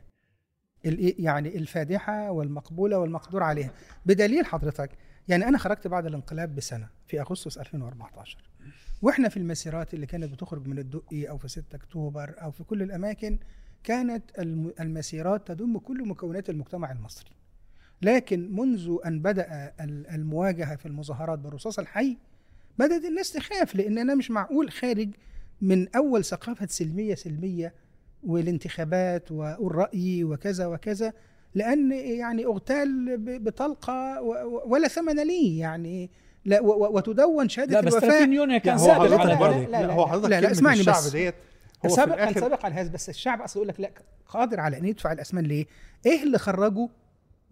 ال- 0.86 1.14
يعني 1.18 1.56
الفادحة 1.56 2.30
والمقبولة 2.30 2.98
والمقدور 2.98 3.42
عليها. 3.42 3.70
بدليل 4.06 4.46
حضرتك 4.46 4.90
يعني 5.28 5.48
أنا 5.48 5.58
خرجت 5.58 5.86
بعد 5.86 6.06
الانقلاب 6.06 6.54
بسنة 6.54 6.88
في 7.06 7.20
أغسطس 7.20 7.58
2014 7.58 8.38
وإحنا 9.02 9.28
في 9.28 9.36
المسيرات 9.36 9.94
اللي 9.94 10.06
كانت 10.06 10.32
بتخرج 10.32 10.66
من 10.66 10.78
الدقي 10.78 11.24
أو 11.24 11.38
في 11.38 11.48
6 11.48 11.76
أكتوبر 11.76 12.34
أو 12.42 12.50
في 12.50 12.64
كل 12.64 12.82
الأماكن 12.82 13.38
كانت 13.84 14.38
الم- 14.38 14.72
المسيرات 14.80 15.48
تضم 15.48 15.78
كل 15.78 16.08
مكونات 16.08 16.50
المجتمع 16.50 16.92
المصري. 16.92 17.30
لكن 18.02 18.56
منذ 18.56 18.96
أن 19.06 19.22
بدأ 19.22 19.72
ال- 19.80 20.06
المواجهة 20.10 20.76
في 20.76 20.86
المظاهرات 20.86 21.38
بالرصاص 21.38 21.78
الحي 21.78 22.16
بدأت 22.78 23.04
الناس 23.04 23.32
تخاف 23.32 23.74
لأن 23.74 23.98
أنا 23.98 24.14
مش 24.14 24.30
معقول 24.30 24.70
خارج 24.70 25.10
من 25.60 25.88
أول 25.96 26.24
ثقافة 26.24 26.66
سلميه 26.66 27.14
سلمية 27.14 27.74
والانتخابات 28.22 29.32
والرأي 29.32 30.24
وكذا 30.24 30.66
وكذا. 30.66 31.12
لأن 31.54 31.92
يعني 31.92 32.44
أغتال 32.44 33.16
بطلقة 33.38 34.20
ولا 34.66 34.88
ثمن 34.88 35.26
ليه 35.26 35.60
يعني. 35.60 36.10
لا 36.44 36.60
وتدون 36.62 37.48
شهادة 37.48 37.72
لا 37.80 37.86
بس 37.86 37.92
الوفاء 37.92 38.10
30 38.10 38.32
يونيو 38.32 38.60
كان 38.60 38.76
لا، 38.76 38.82
سابق 38.82 39.20
على 39.20 39.36
برضه- 39.36 39.56
ذلك 39.58 39.68
لا، 39.68 39.82
لا 39.86 39.92
هو 39.92 40.06
حضرتك 40.06 40.30
لا، 40.30 40.40
لا، 40.40 40.50
اسمعني 40.50 40.80
الشعب 40.80 40.94
بس. 40.94 41.08
ديت. 41.08 41.34
هو 41.86 41.88
سابق 41.88 42.14
كان 42.16 42.34
سابق 42.34 42.64
على 42.64 42.74
هذا 42.74 42.88
بس 42.92 43.08
الشعب 43.08 43.42
أصلا 43.42 43.56
يقول 43.56 43.68
لك 43.68 43.80
لا 43.80 43.90
قادر 44.26 44.60
على 44.60 44.78
إن 44.78 44.84
يدفع 44.84 45.12
الاثمان 45.12 45.44
ليه؟ 45.44 45.66
إيه 46.06 46.22
اللي 46.22 46.38
خرجه 46.38 46.88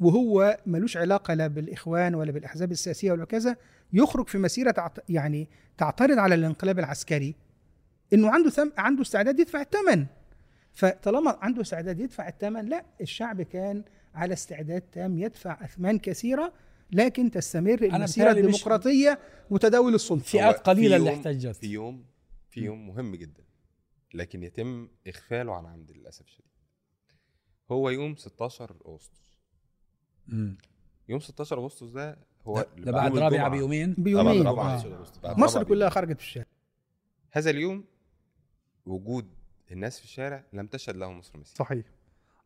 وهو 0.00 0.58
ملوش 0.66 0.96
علاقة 0.96 1.34
لا 1.34 1.46
بالإخوان 1.46 2.14
ولا 2.14 2.32
بالأحزاب 2.32 2.72
السياسية 2.72 3.12
ولا 3.12 3.24
كذا 3.24 3.56
يخرج 3.92 4.28
في 4.28 4.38
مسيرة 4.38 4.70
تعت... 4.70 4.98
يعني 5.08 5.48
تعترض 5.78 6.18
على 6.18 6.34
الانقلاب 6.34 6.78
العسكري. 6.78 7.34
إنه 8.12 8.30
عنده 8.30 8.50
ثم... 8.50 8.68
عنده 8.78 9.02
استعداد 9.02 9.40
يدفع 9.40 9.60
الثمن. 9.60 10.06
فطالما 10.78 11.38
عنده 11.40 11.60
استعداد 11.62 12.00
يدفع 12.00 12.28
الثمن 12.28 12.64
لا 12.68 12.84
الشعب 13.00 13.42
كان 13.42 13.84
على 14.14 14.32
استعداد 14.34 14.80
تام 14.80 15.18
يدفع 15.18 15.64
أثمان 15.64 15.98
كثيرة 15.98 16.52
لكن 16.92 17.30
تستمر 17.30 17.88
مش- 17.98 18.18
الديمقراطية 18.20 19.18
وتداول 19.50 19.94
السلطة 19.94 20.24
فئات 20.24 20.60
قليلة 20.60 20.96
في 20.96 20.96
اللي 20.96 21.14
احتجت. 21.14 21.56
في 21.56 21.66
يوم 21.66 22.04
في 22.50 22.60
يوم 22.60 22.86
مهم 22.86 23.14
جدا 23.16 23.44
لكن 24.14 24.42
يتم 24.42 24.88
إغفاله 25.06 25.54
عن 25.54 25.66
عمد 25.66 25.90
للأسف 25.90 26.24
الشديد 26.26 26.50
هو 27.70 27.90
يوم 27.90 28.16
16 28.16 28.76
أغسطس 28.86 29.38
مم. 30.26 30.58
يوم 31.08 31.20
16 31.20 31.58
أغسطس 31.58 31.90
ده 31.90 32.18
هو 32.46 32.66
ده 32.78 32.92
بعد 32.92 33.16
الجمعة. 33.16 33.48
بيومين 33.48 33.94
بيومين 33.98 34.44
طبعاً 34.44 34.72
آه. 34.76 34.82
رابعة 34.82 34.98
أغسطس. 34.98 35.18
بعد 35.18 35.38
مصر 35.38 35.58
رابعة 35.58 35.68
كلها. 35.68 35.88
خرجت 35.88 36.16
في 36.20 36.22
الشارع 36.26 36.46
هذا 37.32 37.50
اليوم 37.50 37.84
وجود 38.86 39.37
الناس 39.72 39.98
في 39.98 40.04
الشارع 40.04 40.44
لم 40.52 40.66
تشهد 40.66 40.96
له 40.96 41.12
مصر 41.12 41.38
مثيل 41.38 41.56
صحيح. 41.56 41.84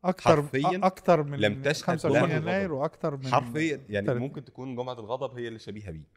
أكتر 0.03 0.23
حرفياً 0.29 0.79
أكتر 0.83 1.23
من 1.23 1.39
لم 1.39 1.61
تشهد 1.61 1.83
25 1.83 2.29
له 2.29 2.35
يناير. 2.35 2.73
وأكتر 2.73 3.17
من 3.17 3.27
حرفيا 3.27 3.85
يعني 3.89 4.07
تلت- 4.07 4.17
ممكن 4.17 4.45
تكون 4.45 4.75
جمعة 4.75 4.93
الغضب 4.93 5.37
هي 5.37 5.47
اللي 5.47 5.59
شبيهة 5.59 5.91
بيه. 5.91 6.07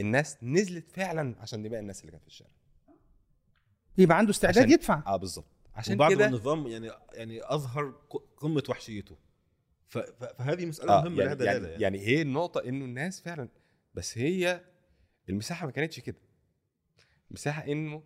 الناس 0.00 0.38
نزلت 0.42 0.90
فعلا 0.90 1.34
عشان 1.40 1.62
دماء 1.62 1.80
الناس 1.80 2.00
اللي 2.00 2.10
كانت 2.12 2.22
في 2.22 2.28
الشارع. 2.28 2.50
يبقى 3.98 4.18
عنده 4.18 4.30
استعداد 4.30 4.58
عشان- 4.58 4.70
يدفع. 4.72 5.02
آه 5.06 5.16
بالظبط. 5.16 5.46
عشان 5.74 5.94
وبعد 5.94 6.12
كده 6.12 6.26
النظام 6.26 6.66
يعني 6.66 6.90
يعني 7.12 7.40
أظهر 7.44 7.90
قمة 8.36 8.62
وحشيته. 8.68 9.16
ف- 9.88 9.98
ف- 9.98 10.24
فهذه 10.24 10.66
مسألة 10.66 10.92
آه 10.98 11.02
مهمة 11.02 11.16
لها 11.16 11.24
يعني, 11.24 11.34
دلالة 11.38 11.68
يعني, 11.68 11.82
يعني 11.82 11.98
هي 12.00 12.22
النقطة 12.22 12.60
إنه 12.68 12.84
الناس 12.84 13.20
فعلا 13.20 13.48
بس 13.94 14.18
هي 14.18 14.60
المساحة 15.28 15.66
ما 15.66 15.72
كانتش 15.72 16.00
كده. 16.00 16.16
المساحة 17.30 17.64
إنه 17.66 18.02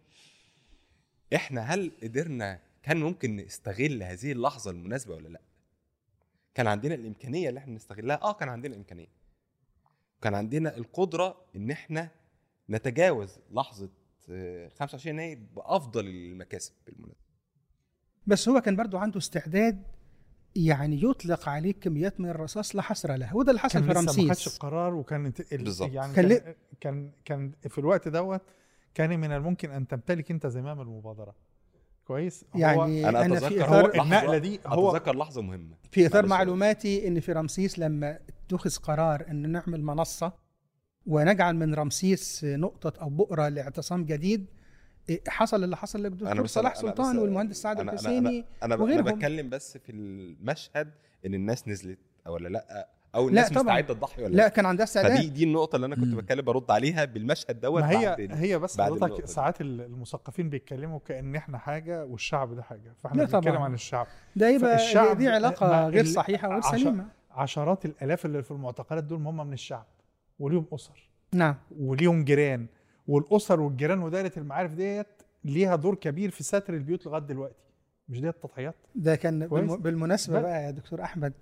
إحنا 1.35 1.61
هل 1.61 1.93
قدرنا 2.03 2.61
كان 2.83 2.97
ممكن 2.97 3.37
نستغل 3.37 4.03
هذه 4.03 4.33
اللحظة 4.33 4.71
المناسبة 4.71 5.15
ولا 5.15 5.29
لأ؟ 5.29 5.41
كان 6.55 6.67
عندنا 6.67 6.95
الإمكانية 6.95 7.49
اللي 7.49 7.61
إحنا 7.61 7.75
نستغلها؟ 7.75 8.23
آه 8.23 8.33
كان 8.33 8.49
عندنا 8.49 8.77
امكانيه 8.77 9.09
كان 10.23 10.35
عندنا 10.35 10.77
القدرة 10.77 11.37
إن 11.57 11.71
إحنا 11.71 12.11
نتجاوز 12.71 13.39
لحظة 13.51 13.91
آه، 14.31 14.69
25 14.69 15.15
يناير 15.15 15.39
بأفضل 15.57 16.07
المكاسب 16.07 16.73
بالمناسبة. 16.87 17.29
بس 18.27 18.49
هو 18.49 18.61
كان 18.61 18.77
برضو 18.77 18.97
عنده 18.97 19.19
استعداد 19.19 19.83
يعني 20.57 21.03
يطلق 21.03 21.49
عليه 21.49 21.73
كميات 21.73 22.21
من 22.21 22.29
الرصاص 22.29 22.77
لا 22.77 22.83
حصر 22.83 23.15
لها 23.15 23.35
وده 23.35 23.51
اللي 23.51 23.61
حصل 23.61 23.79
كان 23.79 23.83
في 23.83 23.89
لسه 23.93 24.03
ما 24.03 24.13
خدش 24.13 24.19
رمسيس 24.29 24.55
القرار 24.55 24.95
بالظبط. 25.65 25.93
يعني 25.93 26.15
كان 26.15 26.29
كان 26.29 26.55
كان, 26.81 27.53
كان 27.53 27.71
في 27.71 27.79
الوقت 27.79 28.09
دوت 28.09 28.43
كان 28.95 29.21
من 29.21 29.33
الممكن 29.33 29.71
أن 29.71 29.87
تمتلك 29.87 30.31
أنت 30.31 30.47
زمام 30.47 30.81
المبادرة 30.81 31.35
كويس 32.05 32.45
هو 32.55 32.61
يعني 32.61 33.09
أنا 33.09 33.25
أنا, 33.25 33.39
في 33.41 33.47
اتذكر 33.47 33.65
إطار 33.65 33.93
لحظة- 33.93 34.01
النقلة 34.03 34.39
دي 34.39 34.61
هو- 34.67 34.91
أتذكر 34.97 35.17
لحظة 35.17 35.43
مهمة 35.43 35.77
في 35.91 36.09
معلش. 36.15 36.31
معلوماتي 36.31 37.09
إن 37.09 37.21
في 37.21 37.33
رمسيس 37.33 37.79
لما 37.79 38.19
اتخذ 38.47 38.77
قرار 38.77 39.25
إن 39.31 39.53
نعمل 39.53 39.83
منصة 39.85 40.33
ونجعل 41.07 41.57
من 41.57 41.75
رمسيس 41.75 42.45
نقطة 42.45 43.01
أو 43.01 43.09
بؤرة 43.11 43.49
لاعتصام 43.49 44.05
جديد 44.05 44.47
إيه، 45.09 45.21
حصل 45.29 45.65
اللي 45.65 45.77
حصل 45.77 46.03
للدكتور 46.03 46.47
صلاح 46.47 46.73
أنا 46.73 46.81
سلطان 46.81 47.17
بس- 47.17 47.23
والمهندس 47.23 47.57
سعد 47.63 47.77
أنا- 47.77 47.81
أنا- 47.81 47.83
الحسيني 47.83 48.19
أنا 48.19 48.45
أنا, 48.63 48.75
أنا 48.75 48.83
وغيرهم. 48.83 49.05
بتكلم 49.05 49.49
بس 49.49 49.79
في 49.79 49.93
المشهد 49.93 50.91
إن 51.27 51.35
الناس 51.35 51.69
نزلت 51.69 51.99
ولا 52.27 52.49
لأ 52.49 52.89
أو 53.15 53.23
لا 53.23 53.29
الناس 53.29 53.49
طبعاً. 53.49 53.63
مستعدة 53.63 53.95
تضحي 53.95 54.23
ولا 54.25 54.35
لا 54.37 54.49
كان 54.49 54.67
عندها 54.67 54.85
استعداد 54.85 55.17
فدي 55.17 55.29
دي 55.29 55.45
النقطة 55.45 55.77
اللي 55.77 55.87
أنا 55.87 55.95
كنت. 55.97 56.15
بتكلم 56.15 56.45
برد 56.45 56.71
عليها 56.71 57.05
بالمشهد 57.05 57.61
دوت 57.61 57.83
ما 57.83 57.91
هي 57.91 58.07
بعد- 58.07 58.33
هي 58.33 58.59
بس 58.59 58.77
بعد 58.77 58.93
حضرتك. 58.93 59.25
ساعات 59.27 59.61
ال- 59.61 59.81
المثقفين 59.81 60.51
بيتكلموا 60.51 60.99
كأن 61.07 61.37
إحنا 61.37 61.59
حاجة 61.59 62.05
والشعب 62.05 62.55
ده 62.57 62.63
حاجة 62.63 62.95
فإحنا 63.03 63.23
لا 63.23 63.29
بنتكلم. 63.29 63.57
عن 63.63 63.75
الشعب 63.75 64.07
ده 64.37 64.49
يبقى 64.49 64.71
دي, 64.77 64.79
فالشعب 64.83 65.19
دي 65.19 65.29
علاقة 65.29 65.89
غير 65.89 66.05
صحيحة 66.05 66.49
وغير 66.49 66.61
سليمة 66.63 67.07
عشرات 67.31 67.85
الآلاف 67.85 68.27
اللي 68.27 68.43
في 68.43 68.51
المعتقلات 68.51 69.05
دول 69.05 69.27
هم 69.27 69.47
من 69.47 69.53
الشعب 69.53 69.87
وليهم 70.39 70.67
أسر 70.73 71.09
نعم 71.35 71.55
وليهم 71.81 72.25
جيران 72.25 72.67
والأسر 73.09 73.61
والجيران 73.61 74.03
ودايرة 74.03 74.33
المعارف 74.37 74.75
ديت 74.75 75.07
ليها 75.45 75.77
دور 75.77 75.95
كبير 75.95 76.31
في 76.31 76.43
ستر 76.43 76.75
البيوت 76.75 77.07
لغاية 77.07 77.23
دلوقتي 77.23 77.65
مش 78.09 78.21
ديت 78.21 78.43
تضحيات 78.43 78.75
ده 78.95 79.17
كان 79.17 79.47
بالمناسبة. 79.77 80.41
بقى 80.41 80.65
يا 80.65 80.71
دكتور 80.71 81.03
أحمد 81.03 81.33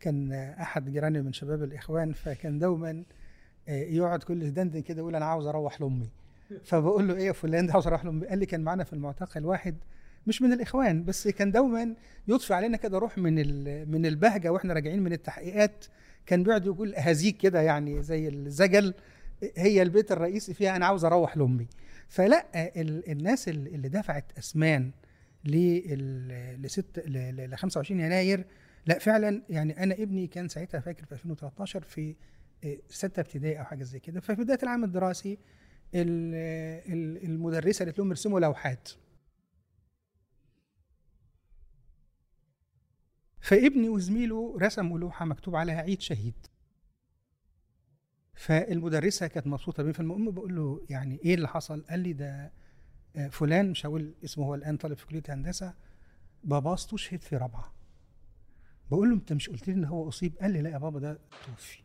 كان 0.00 0.32
أحد 0.32 0.90
جيراني 0.92 1.22
من 1.22 1.32
شباب 1.32 1.62
الإخوان 1.62 2.12
فكان 2.12 2.58
دوما 2.58 3.02
آه، 3.68 3.72
يقعد 3.82 4.22
كل 4.22 4.50
دندن 4.54 4.80
كده 4.80 4.98
يقول 4.98 5.16
أنا 5.16 5.24
عاوز 5.24 5.46
أروح 5.46 5.80
لأمي. 5.80 6.08
فبقول 6.64 7.08
له 7.08 7.14
إيه 7.16 7.26
يا 7.26 7.32
فلان 7.32 7.66
ده 7.66 7.72
عاوز 7.72 7.86
أروح 7.86 8.04
لأمي؟ 8.04 8.26
قال 8.26 8.38
لي 8.38 8.46
كان 8.46 8.60
معانا 8.60 8.84
في 8.84 8.92
المعتقل 8.92 9.44
واحد 9.46 9.76
مش 10.26 10.42
من 10.42 10.52
الإخوان 10.52 11.04
بس 11.04 11.28
كان 11.28 11.52
دوما 11.52 11.94
يطفي 12.28 12.54
علينا 12.54 12.76
كده 12.76 12.98
روح 12.98 13.18
من 13.18 13.34
من 13.90 14.06
البهجة 14.06 14.52
وإحنا 14.52 14.74
راجعين 14.74 15.02
من 15.02 15.12
التحقيقات. 15.12 15.84
كان 16.26 16.42
بيقعد 16.42 16.66
يقول 16.66 16.94
هزيك 16.96 17.36
كده 17.36 17.60
يعني 17.60 18.02
زي 18.02 18.28
الزجل 18.28 18.94
هي 19.56 19.82
البيت 19.82 20.12
الرئيسي 20.12 20.54
فيها 20.54 20.76
أنا 20.76 20.86
عاوز 20.86 21.04
أروح 21.04 21.36
لأمي. 21.36 21.66
فلا 22.08 22.46
ال- 22.80 23.10
الناس 23.10 23.48
اللي 23.48 23.88
دفعت 23.88 24.24
أسمان 24.38 24.90
لست 25.44 26.98
ل 27.06 27.56
25 27.56 28.00
يناير 28.00 28.44
لا 28.86 28.98
فعلا 28.98 29.42
يعني 29.48 29.82
أنا 29.82 29.94
ابني 29.94 30.26
كان 30.26 30.48
ساعتها 30.48 30.80
فاكر 30.80 31.04
في 31.06 31.12
2013 31.12 31.80
في 31.82 32.16
آه، 32.64 32.78
ستة 32.88 33.20
ابتدائي 33.20 33.58
أو 33.58 33.64
حاجة 33.64 33.82
زي 33.82 34.00
كده. 34.00 34.20
ففي 34.20 34.42
بداية 34.42 34.58
العام 34.62 34.84
الدراسي 34.84 35.38
ال- 35.94 36.34
ال- 36.92 37.24
المدرسة 37.24 37.84
قالت 37.84 37.98
لهم 37.98 38.08
ارسموا 38.10 38.40
لوحات. 38.40 38.88
فابني 43.40 43.88
وزميله 43.88 44.58
رسموا 44.62 44.98
لوحة 44.98 45.24
مكتوب 45.24 45.56
عليها 45.56 45.80
عيد 45.80 46.00
شهيد. 46.00 46.46
فالمدرسة 48.34 49.26
كانت 49.26 49.46
مبسوطة 49.46 49.82
بيه. 49.82 49.92
فالمهم 49.92 50.30
بقول 50.30 50.56
له 50.56 50.86
يعني 50.90 51.20
إيه 51.24 51.34
اللي 51.34 51.48
حصل؟ 51.48 51.84
قال 51.90 52.00
لي 52.00 52.12
ده 52.12 52.52
آه، 53.16 53.28
فلان 53.28 53.70
مش 53.70 53.86
هقول 53.86 54.14
اسمه 54.24 54.44
هو 54.46 54.54
الآن 54.54 54.76
طالب 54.76 54.96
في 54.96 55.06
كلية 55.06 55.22
هندسة 55.28 55.74
بابا 56.44 56.74
استشهد 56.74 57.22
في 57.22 57.36
رابعة. 57.36 57.74
بقول 58.90 59.08
له 59.10 59.14
انت 59.14 59.32
مش 59.32 59.48
قلت 59.50 59.68
لي 59.68 59.74
ان 59.74 59.84
هو 59.84 60.08
اصيب؟ 60.08 60.38
قال 60.38 60.50
لي 60.52 60.62
لا 60.62 60.70
يا 60.70 60.78
بابا 60.78 61.00
ده 61.00 61.18
توفي. 61.46 61.82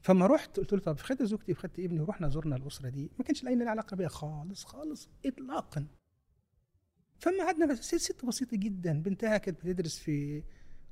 فما 0.00 0.26
رحت 0.26 0.56
قلت 0.56 0.72
له 0.72 0.78
طب 0.78 0.98
خدت 0.98 1.22
زوجتي 1.22 1.52
وخدت 1.52 1.78
ابني 1.78 2.00
ورحنا 2.00 2.28
زرنا 2.28 2.56
الأسرة 2.56 2.88
دي 2.88 3.10
ما 3.18 3.24
كانش 3.24 3.44
لاقيين 3.44 3.68
علاقة 3.68 3.96
بيها 3.96 4.08
خالص 4.08 4.64
خالص 4.64 5.08
اطلاقا. 5.26 5.86
فما 7.18 7.44
قعدنا 7.44 7.74
ست 7.74 8.24
بسيطة 8.24 8.56
جدا. 8.56 9.02
بنتها 9.02 9.38
كانت 9.38 9.66
بتدرس 9.66 9.98
في 9.98 10.42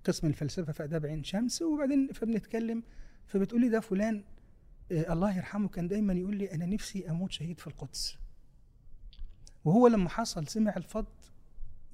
قسم 0.05 0.27
الفلسفة 0.27 0.73
في 0.73 0.85
آداب 0.85 1.07
عين 1.07 1.25
شمس 1.25 1.63
وبعدين 1.63 2.13
فبنتكلم 2.13 2.83
فبتقول 3.27 3.61
لي 3.61 3.69
ده 3.69 3.81
فلان 3.81 4.25
آه 4.93 5.13
الله 5.13 5.37
يرحمه 5.37 5.69
كان 5.69 5.89
دايما 5.89 6.13
يقول 6.13 6.37
لي 6.37 6.53
أنا 6.55 6.67
نفسي 6.67 7.11
أموت 7.11 7.33
شهيد 7.33 7.61
في 7.61 7.67
القدس. 7.67 8.17
وهو 9.65 9.87
لما 9.89 10.09
حصل 10.09 10.49
سمع 10.49 10.75
الفض 10.77 11.07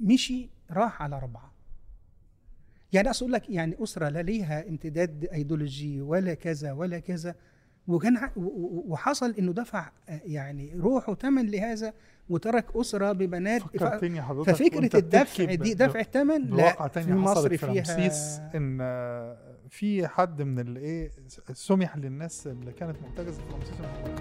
مشي 0.00 0.50
راح 0.70 1.02
على 1.02 1.18
ربعة. 1.18 1.59
يعني 2.92 3.08
أقصد 3.08 3.28
لك 3.30 3.50
يعني 3.50 3.76
أسرة 3.82 4.08
لا 4.08 4.22
ليها 4.22 4.68
امتداد 4.68 5.28
إيديولوجي 5.32 6.00
ولا 6.00 6.34
كذا 6.34 6.72
ولا 6.72 6.98
كذا 6.98 7.34
وكان 7.88 8.30
وحصل 8.86 9.34
إنه 9.38 9.52
دفع 9.52 9.90
آه، 10.08 10.20
يعني 10.24 10.74
روحه 10.76 11.14
ثمن 11.14 11.46
لهذا 11.46 11.92
وترك 12.28 12.76
أسرة 12.76 13.12
ببنات. 13.12 13.62
فكرتني 13.62 14.22
حضرتك 14.22 14.52
ففكرة 14.52 14.98
الدفع 14.98 15.44
دي 15.44 15.74
دفع 15.74 16.02
ثمن 16.02 16.50
لا 16.50 16.88
في 16.88 17.12
مصر 17.12 17.48
في 17.48 17.56
فيها 17.56 17.68
رمسيس 17.70 18.40
إن 18.54 18.78
آه، 18.80 19.36
في 19.68 20.08
حد 20.08 20.42
من 20.42 20.58
الايه 20.58 21.10
سمح 21.52 21.96
للناس 21.96 22.46
اللي 22.46 22.72
كانت 22.72 22.96
محتجزة 23.02 23.42
في 23.42 23.52
رمسيس 23.54 24.19